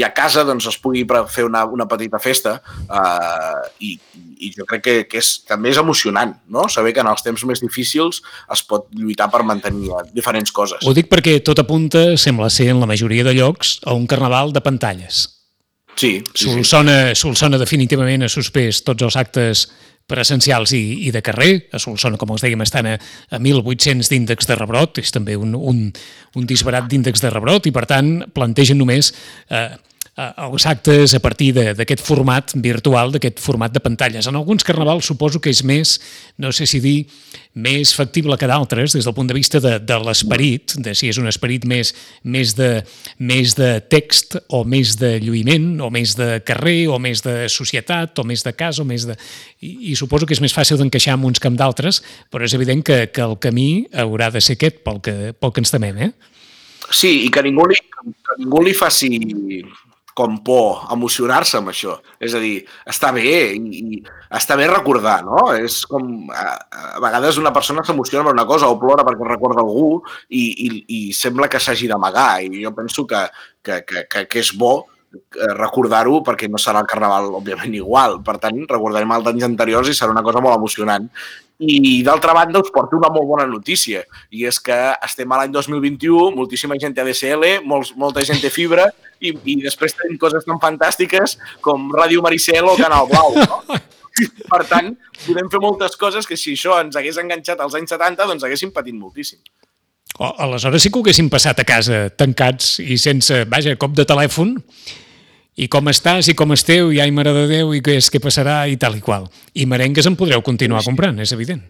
i 0.00 0.02
a 0.02 0.10
casa 0.14 0.42
doncs, 0.46 0.66
es 0.70 0.78
pugui 0.82 1.04
fer 1.30 1.44
una, 1.46 1.62
una 1.70 1.86
petita 1.90 2.18
festa 2.22 2.56
uh, 2.58 3.62
i, 3.78 3.94
i 4.42 4.50
jo 4.56 4.66
crec 4.68 4.82
que, 4.84 4.96
que 5.10 5.22
és, 5.22 5.30
també 5.46 5.70
és 5.70 5.78
emocionant 5.80 6.34
no? 6.50 6.66
saber 6.68 6.92
que 6.94 7.04
en 7.04 7.12
els 7.12 7.22
temps 7.22 7.46
més 7.46 7.62
difícils 7.62 8.20
es 8.52 8.64
pot 8.66 8.90
lluitar 8.98 9.30
per 9.30 9.44
mantenir 9.46 9.92
diferents 10.12 10.52
coses. 10.52 10.82
Ho 10.82 10.96
dic 10.96 11.08
perquè 11.12 11.38
tot 11.46 11.62
apunta, 11.62 12.12
sembla 12.20 12.50
ser 12.50 12.72
en 12.74 12.82
la 12.82 12.90
majoria 12.90 13.24
de 13.26 13.36
llocs, 13.38 13.78
a 13.86 13.94
un 13.94 14.08
carnaval 14.10 14.52
de 14.52 14.64
pantalles. 14.64 15.28
Sí, 15.94 16.24
sí, 16.34 16.48
Solsona, 16.48 17.14
sí. 17.14 17.22
Solsona 17.22 17.58
definitivament 17.60 18.26
ha 18.26 18.30
suspès 18.32 18.82
tots 18.82 19.06
els 19.06 19.16
actes 19.20 19.68
presencials 20.10 20.74
i, 20.76 21.08
i 21.08 21.12
de 21.14 21.22
carrer. 21.24 21.52
A 21.72 21.80
Solsona, 21.82 22.18
com 22.20 22.34
els 22.34 22.44
dèiem, 22.44 22.60
estan 22.64 22.90
a, 22.90 22.98
a 22.98 23.40
1.800 23.40 24.10
d'índex 24.12 24.50
de 24.50 24.58
rebrot, 24.58 25.00
és 25.02 25.14
també 25.14 25.38
un, 25.40 25.56
un, 25.56 25.86
un 26.36 26.46
disbarat 26.48 26.88
d'índex 26.90 27.24
de 27.24 27.32
rebrot 27.32 27.68
i, 27.70 27.74
per 27.74 27.86
tant, 27.90 28.16
plantegen 28.36 28.80
només 28.80 29.12
eh, 29.48 29.68
els 30.14 30.66
actes 30.70 31.14
a 31.16 31.18
partir 31.18 31.50
d'aquest 31.74 32.02
format 32.06 32.52
virtual, 32.62 33.10
d'aquest 33.10 33.40
format 33.42 33.72
de 33.74 33.80
pantalles. 33.82 34.28
En 34.30 34.36
alguns 34.38 34.62
carnavals 34.62 35.08
suposo 35.10 35.40
que 35.42 35.50
és 35.50 35.64
més, 35.66 35.96
no 36.38 36.52
sé 36.54 36.68
si 36.70 36.78
dir, 36.80 37.08
més 37.54 37.90
factible 37.94 38.38
que 38.38 38.46
d'altres 38.46 38.94
des 38.94 39.06
del 39.06 39.14
punt 39.14 39.26
de 39.30 39.34
vista 39.34 39.58
de, 39.62 39.76
de 39.82 39.98
l'esperit, 40.06 40.76
de 40.78 40.94
si 40.94 41.10
és 41.10 41.18
un 41.18 41.26
esperit 41.30 41.66
més, 41.66 41.90
més, 42.22 42.54
de, 42.54 42.84
més 43.18 43.56
de 43.58 43.80
text 43.90 44.38
o 44.54 44.62
més 44.64 44.94
de 45.00 45.16
lluïment 45.22 45.80
o 45.82 45.90
més 45.90 46.14
de 46.18 46.38
carrer 46.46 46.86
o 46.90 47.00
més 47.02 47.22
de 47.26 47.48
societat 47.50 48.18
o 48.18 48.26
més 48.26 48.46
de 48.46 48.54
casa 48.54 48.82
o 48.82 48.86
més 48.86 49.06
de... 49.08 49.18
I, 49.66 49.90
i 49.90 49.96
suposo 49.98 50.26
que 50.26 50.36
és 50.36 50.42
més 50.44 50.54
fàcil 50.54 50.78
d'encaixar 50.78 51.16
amb 51.18 51.26
uns 51.26 51.42
que 51.42 51.50
amb 51.50 51.58
d'altres, 51.58 52.02
però 52.30 52.46
és 52.46 52.54
evident 52.54 52.86
que, 52.86 53.08
que 53.10 53.26
el 53.26 53.34
camí 53.42 53.88
haurà 53.90 54.30
de 54.30 54.42
ser 54.42 54.58
aquest 54.58 54.84
pel 54.86 55.02
que, 55.02 55.34
pel 55.34 55.54
que 55.54 55.62
ens 55.64 55.74
temem, 55.74 55.98
eh? 56.06 56.12
Sí, 56.92 57.24
i 57.24 57.30
que 57.32 57.42
ningú 57.42 57.64
li, 57.70 57.78
que 57.80 58.38
ningú 58.38 58.60
li 58.62 58.74
faci 58.76 59.08
com 60.14 60.36
por 60.46 60.86
emocionar-se 60.94 61.58
amb 61.58 61.72
això. 61.72 61.96
És 62.22 62.36
a 62.38 62.40
dir, 62.42 62.62
està 62.90 63.10
bé 63.14 63.34
i, 63.58 63.80
i 63.80 64.00
està 64.38 64.56
bé 64.58 64.68
recordar, 64.70 65.18
no? 65.26 65.48
És 65.58 65.82
com... 65.90 66.30
A, 66.30 66.46
a 66.94 67.02
vegades 67.02 67.40
una 67.42 67.52
persona 67.54 67.82
s'emociona 67.86 68.24
per 68.28 68.36
una 68.36 68.46
cosa 68.48 68.70
o 68.70 68.78
plora 68.80 69.04
perquè 69.06 69.26
recorda 69.26 69.64
algú 69.64 69.98
i, 70.30 70.44
i, 70.66 70.68
i 70.86 71.00
sembla 71.16 71.50
que 71.50 71.60
s'hagi 71.62 71.90
d'amagar 71.90 72.44
i 72.46 72.62
jo 72.62 72.72
penso 72.76 73.06
que, 73.10 73.26
que, 73.66 73.82
que, 73.88 74.06
que, 74.10 74.26
que 74.30 74.44
és 74.44 74.54
bo 74.58 74.76
recordar-ho 75.58 76.20
perquè 76.26 76.48
no 76.50 76.60
serà 76.60 76.82
el 76.84 76.90
carnaval, 76.90 77.30
òbviament, 77.40 77.74
igual. 77.78 78.20
Per 78.26 78.36
tant, 78.42 78.60
recordarem 78.70 79.14
els 79.16 79.32
anys 79.32 79.48
anteriors 79.48 79.90
i 79.90 79.96
serà 79.96 80.14
una 80.14 80.24
cosa 80.26 80.42
molt 80.44 80.58
emocionant. 80.58 81.08
I 81.64 82.02
d'altra 82.02 82.34
banda 82.34 82.58
us 82.58 82.72
porto 82.74 82.98
una 82.98 83.12
molt 83.14 83.28
bona 83.28 83.44
notícia 83.46 84.00
i 84.34 84.42
és 84.48 84.58
que 84.58 84.74
estem 85.06 85.30
a 85.30 85.38
l'any 85.38 85.52
2021, 85.54 86.32
moltíssima 86.34 86.74
gent 86.82 86.96
té 86.96 87.04
ADSL, 87.04 87.46
molts, 87.62 87.92
molta 87.96 88.24
gent 88.26 88.42
té 88.42 88.50
fibra 88.50 88.88
i, 89.22 89.30
i 89.30 89.60
després 89.62 89.94
tenim 89.94 90.18
coses 90.18 90.44
tan 90.48 90.58
fantàstiques 90.60 91.38
com 91.62 91.92
Ràdio 91.94 92.24
Maricel 92.26 92.66
o 92.66 92.74
Canal 92.80 93.06
Blau. 93.12 93.38
No? 93.38 93.78
Per 94.50 94.62
tant, 94.70 94.92
podem 95.24 95.50
fer 95.50 95.60
moltes 95.62 95.94
coses 95.98 96.26
que 96.26 96.38
si 96.38 96.54
això 96.58 96.80
ens 96.82 96.98
hagués 96.98 97.22
enganxat 97.22 97.62
als 97.62 97.78
anys 97.78 97.94
70, 97.94 98.26
doncs 98.30 98.46
haguéssim 98.46 98.74
patit 98.74 98.98
moltíssim. 98.98 99.38
Oh, 100.18 100.30
aleshores 100.44 100.84
sí 100.84 100.90
que 100.90 101.00
ho 101.00 101.02
haguéssim 101.02 101.30
passat 101.30 101.58
a 101.58 101.66
casa 101.66 102.04
tancats 102.14 102.76
i 102.82 102.98
sense, 103.02 103.40
vaja, 103.50 103.74
cop 103.78 103.96
de 103.98 104.06
telèfon 104.06 104.54
i 105.54 105.68
com 105.70 105.88
estàs 105.90 106.28
i 106.30 106.34
com 106.38 106.52
esteu, 106.54 106.90
i 106.94 107.00
ai, 107.02 107.12
mare 107.14 107.32
de 107.36 107.46
Déu, 107.50 107.72
i 107.76 107.82
què 107.84 107.98
és, 108.00 108.10
què 108.10 108.20
passarà, 108.22 108.64
i 108.70 108.78
tal 108.80 108.98
i 108.98 109.02
qual. 109.04 109.28
I 109.54 109.66
merengues 109.70 110.08
en 110.10 110.16
podreu 110.18 110.42
continuar 110.46 110.82
sí. 110.82 110.90
comprant, 110.90 111.20
és 111.22 111.34
evident. 111.36 111.62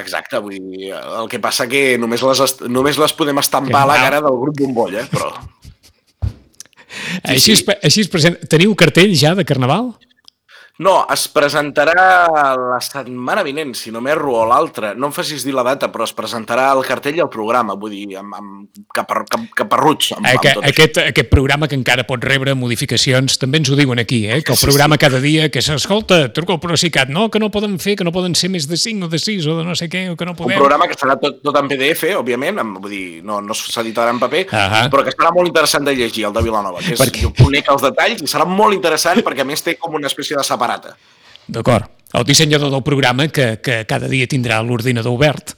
Exacte, 0.00 0.40
vull 0.40 0.56
dir, 0.56 0.92
el 0.96 1.28
que 1.28 1.40
passa 1.42 1.66
que 1.68 1.98
només 2.00 2.22
les, 2.24 2.54
només 2.72 3.00
les 3.00 3.12
podem 3.16 3.42
estampar 3.42 3.82
a 3.84 3.90
la 3.90 3.98
cara 4.00 4.22
del 4.24 4.38
grup 4.40 4.62
bombolla, 4.62 5.04
però... 5.12 5.34
Sí, 6.92 7.34
així, 7.34 7.54
sí. 7.56 7.64
així 7.84 8.02
es 8.04 8.08
present... 8.12 8.38
Teniu 8.52 8.72
cartell 8.78 9.12
ja 9.16 9.34
de 9.36 9.44
Carnaval? 9.48 9.92
No, 10.80 11.02
es 11.12 11.26
presentarà 11.28 11.92
la 12.56 12.78
setmana 12.80 13.42
vinent, 13.44 13.74
si 13.76 13.90
no 13.92 14.00
m'erro, 14.00 14.32
o 14.40 14.44
l'altra. 14.48 14.94
No 14.96 15.10
em 15.10 15.12
facis 15.12 15.44
dir 15.44 15.52
la 15.54 15.62
data, 15.62 15.90
però 15.92 16.06
es 16.08 16.14
presentarà 16.16 16.70
el 16.72 16.80
cartell 16.88 17.18
i 17.18 17.20
el 17.22 17.28
programa, 17.30 17.74
vull 17.78 17.92
dir, 17.92 18.16
amb, 18.16 18.32
amb 18.34 18.80
capar, 18.96 19.20
cap, 19.28 19.44
caparruts. 19.54 20.14
Amb, 20.16 20.26
amb 20.30 20.40
tot 20.48 20.64
aquest, 20.70 20.96
aquest 21.04 21.28
programa 21.30 21.68
que 21.68 21.76
encara 21.76 22.06
pot 22.08 22.24
rebre 22.24 22.54
modificacions, 22.58 23.36
també 23.38 23.60
ens 23.60 23.70
ho 23.70 23.76
diuen 23.78 24.00
aquí, 24.00 24.22
eh? 24.26 24.40
que 24.42 24.52
el 24.56 24.58
Sí, 24.58 24.64
programa 24.66 24.96
cada 24.98 25.20
dia, 25.20 25.50
que 25.52 25.60
s'escolta, 25.62 26.32
truca 26.32 26.56
al 26.56 26.60
Procicat, 26.64 27.12
no, 27.12 27.28
que 27.30 27.38
no 27.38 27.50
poden 27.52 27.76
fer, 27.78 27.94
que 28.00 28.04
no 28.08 28.10
poden 28.12 28.34
ser 28.34 28.48
més 28.50 28.66
de 28.66 28.80
5 28.80 29.06
o 29.06 29.12
de 29.12 29.20
6 29.20 29.46
o 29.52 29.58
de 29.60 29.64
no 29.68 29.76
sé 29.76 29.90
què, 29.92 30.06
o 30.10 30.16
que 30.16 30.24
no 30.24 30.32
Un 30.32 30.40
podem. 30.40 30.56
programa 30.58 30.88
que 30.88 30.96
serà 30.96 31.18
tot, 31.20 31.42
tot 31.44 31.60
en 31.60 31.68
PDF, 31.68 32.14
òbviament, 32.16 32.58
amb, 32.64 32.80
vull 32.80 32.90
dir, 32.96 33.20
no, 33.22 33.42
no 33.44 33.52
s'editarà 33.54 34.10
en 34.16 34.18
paper, 34.24 34.46
Ahà. 34.50 34.86
però 34.90 35.04
que 35.04 35.12
serà 35.14 35.30
molt 35.36 35.52
interessant 35.52 35.84
de 35.84 35.94
llegir, 35.94 36.24
el 36.26 36.32
de 36.32 36.42
Vilanova, 36.48 36.80
que 36.80 36.96
és, 36.96 37.00
Perquè- 37.04 37.26
jo 37.28 37.32
conec 37.38 37.68
els 37.70 37.82
detalls 37.84 38.24
i 38.24 38.30
serà 38.30 38.48
molt 38.48 38.72
interessant 38.74 39.20
perquè 39.22 39.44
a 39.44 39.48
més 39.52 39.62
té 39.62 39.76
com 39.76 39.94
una 40.00 40.08
espècie 40.08 40.34
de 40.36 40.42
separata. 40.62 40.96
D'acord. 41.48 41.90
El 42.12 42.24
dissenyador 42.28 42.70
del 42.70 42.82
programa 42.84 43.26
que, 43.28 43.58
que 43.64 43.84
cada 43.88 44.06
dia 44.08 44.26
tindrà 44.28 44.60
l'ordinador 44.62 45.12
obert, 45.16 45.54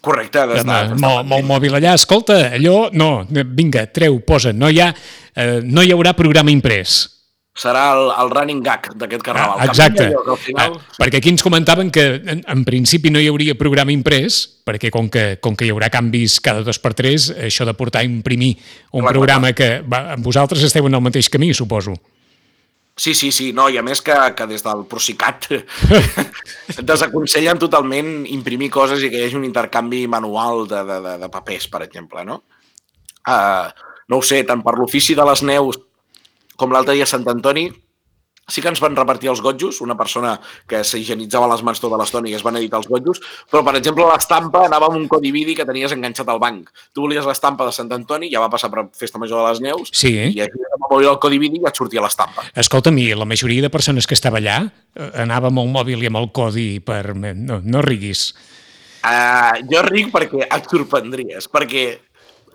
Correcte, 0.00 0.38
amb, 0.38 0.70
amb, 0.70 1.04
el- 1.04 1.16
amb 1.24 1.32
el 1.34 1.42
mòbil 1.44 1.74
allà, 1.74 1.94
escolta, 1.98 2.52
allò, 2.54 2.88
no, 2.92 3.26
vinga, 3.28 3.86
treu, 3.90 4.20
posa, 4.24 4.52
no 4.52 4.68
hi, 4.70 4.78
ha, 4.80 4.92
eh, 5.34 5.60
no 5.64 5.82
hi 5.82 5.90
haurà 5.92 6.12
programa 6.14 6.52
imprès. 6.54 7.14
serà 7.58 7.88
el, 7.90 8.04
el 8.22 8.28
running 8.30 8.60
gag 8.62 8.84
d'aquest 8.94 9.24
carnaval. 9.26 9.56
Ah, 9.58 9.64
exacte. 9.66 10.04
Al 10.14 10.36
final... 10.38 10.76
Ah, 10.78 10.94
perquè 11.02 11.18
aquí 11.18 11.32
ens 11.32 11.42
comentaven 11.42 11.90
que 11.90 12.04
en, 12.22 12.44
en 12.46 12.60
principi 12.64 13.10
no 13.10 13.18
hi 13.18 13.26
hauria 13.26 13.56
programa 13.58 13.90
imprès, 13.90 14.36
perquè 14.64 14.92
com 14.94 15.08
que, 15.10 15.40
com 15.42 15.56
que 15.58 15.66
hi 15.66 15.72
haurà 15.74 15.88
canvis 15.90 16.38
cada 16.38 16.62
dos 16.62 16.78
per 16.78 16.92
tres, 16.94 17.32
això 17.34 17.66
de 17.66 17.74
portar 17.74 18.04
a 18.04 18.06
imprimir 18.06 18.52
un 18.92 19.00
Clar, 19.00 19.02
clar, 19.02 19.12
programa 19.16 19.50
que 19.52 19.80
va, 19.82 20.14
vosaltres 20.22 20.62
esteu 20.62 20.86
en 20.86 20.94
el 20.94 21.02
mateix 21.02 21.26
camí, 21.28 21.50
suposo. 21.52 21.96
Sí, 22.98 23.14
sí, 23.14 23.30
sí, 23.30 23.52
no, 23.54 23.68
i 23.70 23.78
a 23.78 23.82
més 23.86 24.00
que, 24.02 24.14
que 24.34 24.46
des 24.50 24.64
del 24.66 24.80
Procicat 24.90 25.46
desaconsellen 26.90 27.60
totalment 27.62 28.24
imprimir 28.26 28.72
coses 28.74 29.04
i 29.06 29.10
que 29.12 29.20
hi 29.20 29.28
hagi 29.28 29.38
un 29.38 29.46
intercanvi 29.46 30.00
manual 30.10 30.66
de, 30.66 30.80
de, 30.88 30.96
de, 31.04 31.12
de 31.22 31.28
papers, 31.30 31.68
per 31.70 31.84
exemple, 31.86 32.24
no? 32.26 32.40
Uh, 33.28 33.70
no 34.10 34.18
ho 34.18 34.24
sé, 34.24 34.42
tant 34.48 34.64
per 34.66 34.74
l'ofici 34.74 35.14
de 35.14 35.26
les 35.28 35.44
neus 35.46 35.78
com 36.58 36.74
l'altre 36.74 36.96
dia 36.98 37.06
a 37.06 37.10
Sant 37.12 37.26
Antoni, 37.30 37.68
sí 38.48 38.62
que 38.64 38.70
ens 38.72 38.80
van 38.80 38.96
repartir 38.96 39.28
els 39.30 39.42
gotjos, 39.44 39.80
una 39.84 39.96
persona 39.96 40.34
que 40.66 40.80
s'higienitzava 40.84 41.48
les 41.52 41.62
mans 41.66 41.80
tota 41.82 41.98
l'estona 42.00 42.30
i 42.30 42.34
es 42.38 42.44
van 42.46 42.56
editar 42.56 42.80
els 42.80 42.88
gotjos, 42.88 43.20
però, 43.50 43.62
per 43.66 43.76
exemple, 43.76 44.06
l'estampa 44.08 44.64
anava 44.66 44.88
amb 44.88 44.96
un 44.96 45.06
codi 45.08 45.32
vidi 45.34 45.54
que 45.54 45.66
tenies 45.68 45.92
enganxat 45.92 46.28
al 46.32 46.40
banc. 46.40 46.70
Tu 46.96 47.04
volies 47.04 47.28
l'estampa 47.28 47.68
de 47.68 47.76
Sant 47.76 47.92
Antoni, 47.92 48.32
ja 48.32 48.40
va 48.40 48.50
passar 48.52 48.72
per 48.72 48.88
Festa 48.96 49.20
Major 49.20 49.44
de 49.44 49.48
les 49.52 49.60
Neus, 49.60 49.92
Sí. 49.92 50.14
i 50.16 50.40
així 50.40 50.64
vam 50.72 50.88
obrir 50.90 51.08
el 51.12 51.18
codi 51.20 51.38
vidi 51.38 51.60
i 51.60 51.68
et 51.68 51.76
sortia 51.76 52.00
l'estampa. 52.00 52.48
Escolta'm, 52.56 52.98
i 52.98 53.12
la 53.14 53.28
majoria 53.28 53.62
de 53.62 53.70
persones 53.70 54.06
que 54.06 54.14
estava 54.16 54.38
allà 54.38 54.62
eh, 54.64 55.10
anava 55.20 55.52
amb 55.52 55.60
el 55.60 55.68
mòbil 55.68 56.02
i 56.02 56.06
amb 56.08 56.16
el 56.16 56.32
codi 56.32 56.80
per... 56.80 57.14
No, 57.14 57.60
no 57.62 57.82
riguis. 57.82 58.32
Uh, 58.98 59.60
jo 59.70 59.80
ric 59.86 60.08
perquè 60.10 60.48
et 60.48 60.64
sorprendries, 60.72 61.46
perquè 61.52 61.84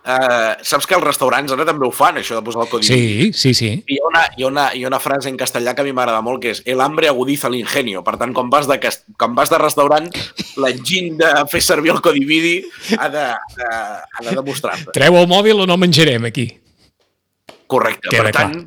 uh, 0.03 0.53
saps 0.65 0.87
que 0.87 0.95
els 0.97 1.05
restaurants 1.05 1.53
ara 1.55 1.65
també 1.67 1.87
ho 1.87 1.91
fan, 1.95 2.19
això 2.21 2.37
de 2.37 2.43
posar 2.45 2.65
el 2.65 2.71
codi. 2.71 2.87
Sí, 2.87 3.31
sí, 3.37 3.53
sí. 3.57 3.71
Hi 3.87 3.99
ha, 3.99 4.09
una, 4.09 4.23
hi, 4.37 4.43
ha 4.43 4.49
una, 4.49 4.65
hi 4.75 4.83
ha 4.83 4.89
una 4.91 4.99
frase 5.03 5.31
en 5.31 5.37
castellà 5.39 5.75
que 5.75 5.83
a 5.83 5.87
mi 5.87 5.95
m'agrada 5.95 6.23
molt, 6.25 6.41
que 6.43 6.53
és 6.55 6.63
el 6.69 6.83
hambre 6.83 7.09
agudiza 7.11 7.51
l'ingenio. 7.51 8.03
Per 8.05 8.17
tant, 8.21 8.35
quan 8.35 8.51
vas 8.53 8.69
de, 8.69 8.79
quan 9.19 9.37
vas 9.37 9.53
de 9.53 9.61
restaurant, 9.61 10.09
l'enginy 10.63 11.15
de 11.21 11.31
fer 11.51 11.63
servir 11.63 11.95
el 11.95 12.03
codi 12.03 12.25
vidi 12.29 12.59
ha 12.97 13.09
de, 13.13 13.25
de, 13.57 13.71
ha 13.71 14.27
de 14.27 14.35
demostrar-te. 14.35 14.93
Treu 14.95 15.19
el 15.21 15.29
mòbil 15.31 15.63
o 15.63 15.69
no 15.69 15.79
menjarem 15.79 16.29
aquí. 16.29 16.49
Correcte. 17.71 18.09
Queda 18.11 18.29
per 18.29 18.35
tant, 18.35 18.57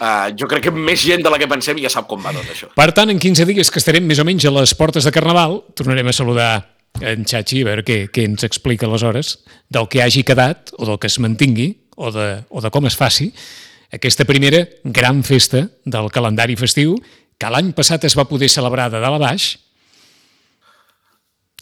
uh, 0.00 0.28
jo 0.38 0.48
crec 0.50 0.66
que 0.66 0.74
més 0.74 1.02
gent 1.04 1.22
de 1.24 1.30
la 1.32 1.38
que 1.40 1.48
pensem 1.50 1.78
ja 1.82 1.92
sap 1.92 2.08
com 2.10 2.22
va 2.24 2.34
tot 2.34 2.48
això. 2.48 2.72
Per 2.76 2.90
tant, 2.96 3.12
en 3.12 3.20
15 3.22 3.46
dies 3.48 3.70
que 3.70 3.82
estarem 3.82 4.06
més 4.08 4.22
o 4.22 4.26
menys 4.26 4.48
a 4.48 4.54
les 4.54 4.74
portes 4.78 5.06
de 5.06 5.14
Carnaval, 5.14 5.60
tornarem 5.78 6.10
a 6.10 6.16
saludar 6.16 6.52
en 7.00 7.24
Xachi, 7.24 7.62
a 7.62 7.70
veure 7.70 7.84
què, 7.86 7.98
què 8.12 8.26
ens 8.28 8.44
explica 8.44 8.86
aleshores 8.86 9.38
del 9.72 9.88
que 9.88 10.02
hagi 10.02 10.24
quedat, 10.26 10.74
o 10.78 10.86
del 10.88 11.00
que 11.00 11.08
es 11.10 11.18
mantingui, 11.22 11.70
o 11.96 12.12
de, 12.12 12.28
o 12.50 12.60
de 12.60 12.70
com 12.74 12.86
es 12.88 12.98
faci, 12.98 13.30
aquesta 13.92 14.26
primera 14.28 14.64
gran 14.84 15.22
festa 15.24 15.66
del 15.84 16.08
calendari 16.12 16.56
festiu 16.56 16.96
que 17.40 17.50
l'any 17.50 17.72
passat 17.76 18.04
es 18.06 18.16
va 18.16 18.28
poder 18.28 18.48
celebrar 18.52 18.90
de 18.92 19.00
dalt 19.02 19.18
a 19.18 19.22
baix, 19.26 19.52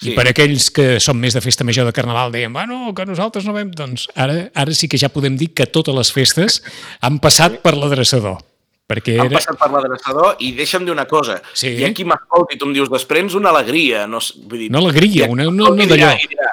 Sí. 0.01 0.14
I 0.14 0.16
per 0.16 0.31
aquells 0.31 0.71
que 0.73 0.85
són 0.97 1.19
més 1.21 1.35
de 1.37 1.43
festa 1.45 1.64
major 1.69 1.85
de 1.85 1.93
Carnaval 1.93 2.31
deien, 2.33 2.55
bueno, 2.57 2.95
que 2.97 3.05
nosaltres 3.05 3.45
no 3.45 3.53
vam... 3.53 3.69
Doncs 3.77 4.07
ara, 4.16 4.47
ara 4.57 4.73
sí 4.73 4.88
que 4.88 4.97
ja 4.97 5.11
podem 5.12 5.37
dir 5.37 5.51
que 5.53 5.66
totes 5.69 5.93
les 5.93 6.09
festes 6.14 6.62
han 7.05 7.19
passat 7.21 7.59
per 7.61 7.75
l'adreçador. 7.77 8.38
Perquè 8.90 9.14
Han 9.20 9.29
era... 9.31 9.38
passat 9.38 9.59
per 9.61 9.68
l'adreçador 9.70 10.40
i 10.42 10.50
deixa'm 10.59 10.85
dir 10.88 10.90
una 10.96 11.07
cosa. 11.07 11.38
Sí. 11.55 11.76
Hi 11.79 11.85
ha 11.87 11.92
qui 11.94 12.05
m'escolti 12.09 12.57
i 12.57 12.59
tu 12.59 12.66
em 12.66 12.74
dius, 12.74 12.90
desprens 12.90 13.37
una 13.38 13.53
alegria. 13.55 14.03
No, 14.11 14.18
vull 14.50 14.64
dir, 14.64 14.68
Una 14.74 14.83
alegria, 14.88 15.29
una- 15.31 15.46
i 15.46 15.87
dirà- 15.87 15.87
d'allò. 15.94 16.11
I 16.18 16.29
dirà, 16.35 16.50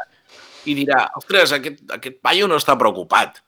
i 0.68 0.78
dirà, 0.84 1.02
ostres, 1.18 1.52
aquest, 1.58 1.82
aquest 1.98 2.22
paio 2.22 2.48
no 2.48 2.56
està 2.62 2.78
preocupat. 2.78 3.42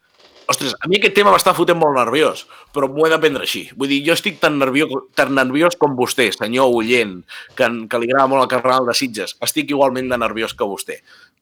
Ostres, 0.49 0.71
a 0.81 0.87
mi 0.89 0.97
aquest 0.97 1.13
tema 1.13 1.29
m'està 1.29 1.51
fotent 1.53 1.77
molt 1.77 1.93
nerviós, 1.93 2.47
però 2.73 2.87
m'ho 2.89 3.05
he 3.05 3.09
de 3.11 3.19
prendre 3.21 3.43
així. 3.45 3.67
Vull 3.77 3.91
dir, 3.91 3.99
jo 4.07 4.15
estic 4.17 4.39
tan 4.41 4.55
nerviós, 4.57 4.89
tan 5.13 5.35
nerviós 5.37 5.75
com 5.77 5.93
vostè, 5.99 6.31
senyor 6.33 6.71
Ullent, 6.73 7.19
que, 7.53 7.67
que 7.85 7.99
li 8.01 8.09
agrada 8.09 8.25
molt 8.31 8.47
el 8.47 8.49
carnaval 8.55 8.87
de 8.89 8.95
Sitges. 8.97 9.35
Estic 9.45 9.69
igualment 9.75 10.09
de 10.09 10.17
nerviós 10.17 10.55
que 10.57 10.65
vostè. 10.65 10.97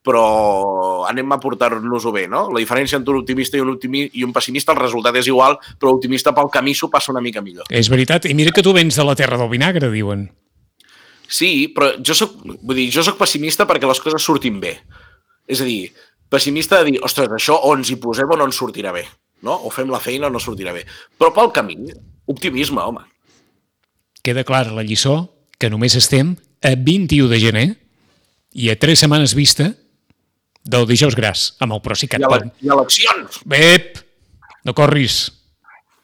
Però 0.06 1.06
anem 1.10 1.32
a 1.34 1.40
portar-nos-ho 1.42 2.12
bé, 2.16 2.28
no? 2.32 2.46
La 2.54 2.62
diferència 2.62 3.00
entre 3.00 3.16
un 3.16 3.24
optimista 3.24 3.58
i 3.58 3.64
un, 3.64 3.74
optimi 3.74 4.06
i 4.20 4.24
un 4.24 4.34
pessimista, 4.36 4.72
el 4.76 4.80
resultat 4.80 5.16
és 5.20 5.28
igual, 5.28 5.58
però 5.80 5.92
l'optimista 5.92 6.34
pel 6.36 6.52
camí 6.54 6.76
s'ho 6.78 6.92
passa 6.94 7.12
una 7.12 7.24
mica 7.24 7.44
millor. 7.44 7.68
És 7.70 7.90
veritat. 7.92 8.30
I 8.30 8.36
mira 8.38 8.54
que 8.56 8.64
tu 8.64 8.76
vens 8.78 8.96
de 8.96 9.08
la 9.08 9.18
terra 9.20 9.40
del 9.42 9.52
vinagre, 9.52 9.92
diuen. 9.92 10.30
Sí, 11.28 11.68
però 11.76 11.92
jo 12.00 12.16
soc, 12.16 12.38
vull 12.46 12.78
dir, 12.78 12.88
jo 12.94 13.04
soc 13.04 13.18
pessimista 13.20 13.68
perquè 13.68 13.88
les 13.90 14.00
coses 14.00 14.24
surtin 14.24 14.62
bé. 14.64 14.78
És 15.48 15.62
a 15.64 15.68
dir, 15.68 15.90
pessimista 16.32 16.80
de 16.80 16.94
dir, 16.94 17.02
ostres, 17.04 17.32
això 17.36 17.58
o 17.68 17.74
ens 17.76 17.92
hi 17.92 17.98
posem 18.00 18.32
o 18.32 18.38
no 18.40 18.48
ens 18.48 18.60
sortirà 18.60 18.94
bé. 18.96 19.04
No? 19.44 19.58
O 19.68 19.72
fem 19.74 19.92
la 19.92 20.00
feina 20.02 20.32
o 20.32 20.34
no 20.34 20.40
sortirà 20.42 20.74
bé. 20.74 20.86
Però 21.20 21.34
pel 21.36 21.52
camí, 21.56 21.78
optimisme, 22.32 22.82
home. 22.82 23.04
Queda 24.24 24.44
clara 24.48 24.74
la 24.76 24.86
lliçó 24.88 25.28
que 25.60 25.70
només 25.70 25.96
estem 26.00 26.36
a 26.64 26.74
21 26.76 27.30
de 27.32 27.40
gener 27.42 27.68
i 28.58 28.72
a 28.72 28.78
tres 28.80 29.04
setmanes 29.04 29.36
vista 29.38 29.72
del 30.68 30.86
dijous 30.90 31.16
gras 31.16 31.54
amb 31.64 31.74
el 31.78 31.82
Procicat. 31.82 32.22
I, 32.22 32.28
ele 32.30 32.52
I 32.62 32.72
eleccions. 32.76 33.40
Ep, 33.50 34.02
no 34.68 34.74
corris. 34.78 35.20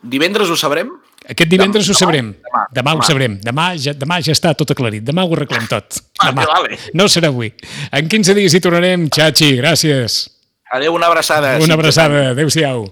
Divendres 0.03 0.49
ho 0.51 0.57
sabrem? 0.59 0.89
Aquest 1.23 1.47
divendres 1.47 1.87
ho 1.87 1.93
Demà, 1.93 1.99
sabrem. 2.01 2.31
demà, 2.35 2.61
Demà 2.75 2.91
ho 2.91 2.97
demà. 2.99 3.05
sabrem. 3.07 3.35
Demà 3.43 3.67
ja, 3.79 3.93
demà 3.95 4.17
ja 4.25 4.33
està 4.35 4.51
tot 4.59 4.73
aclarit. 4.75 5.03
Demà 5.07 5.23
ho 5.23 5.31
arreglem 5.37 5.67
tot. 5.71 6.01
Vale, 6.19 6.31
Demà. 6.33 6.47
vale. 6.49 6.79
No 6.99 7.07
serà 7.07 7.29
avui. 7.31 7.53
En 7.95 8.09
15 8.11 8.35
dies 8.35 8.53
hi 8.57 8.59
tornarem. 8.63 9.05
Xachi, 9.07 9.53
gràcies. 9.61 10.17
Adéu, 10.73 10.95
una 10.97 11.07
abraçada. 11.07 11.53
Una 11.63 11.77
abraçada. 11.77 12.29
Adéu-siau. 12.33 12.89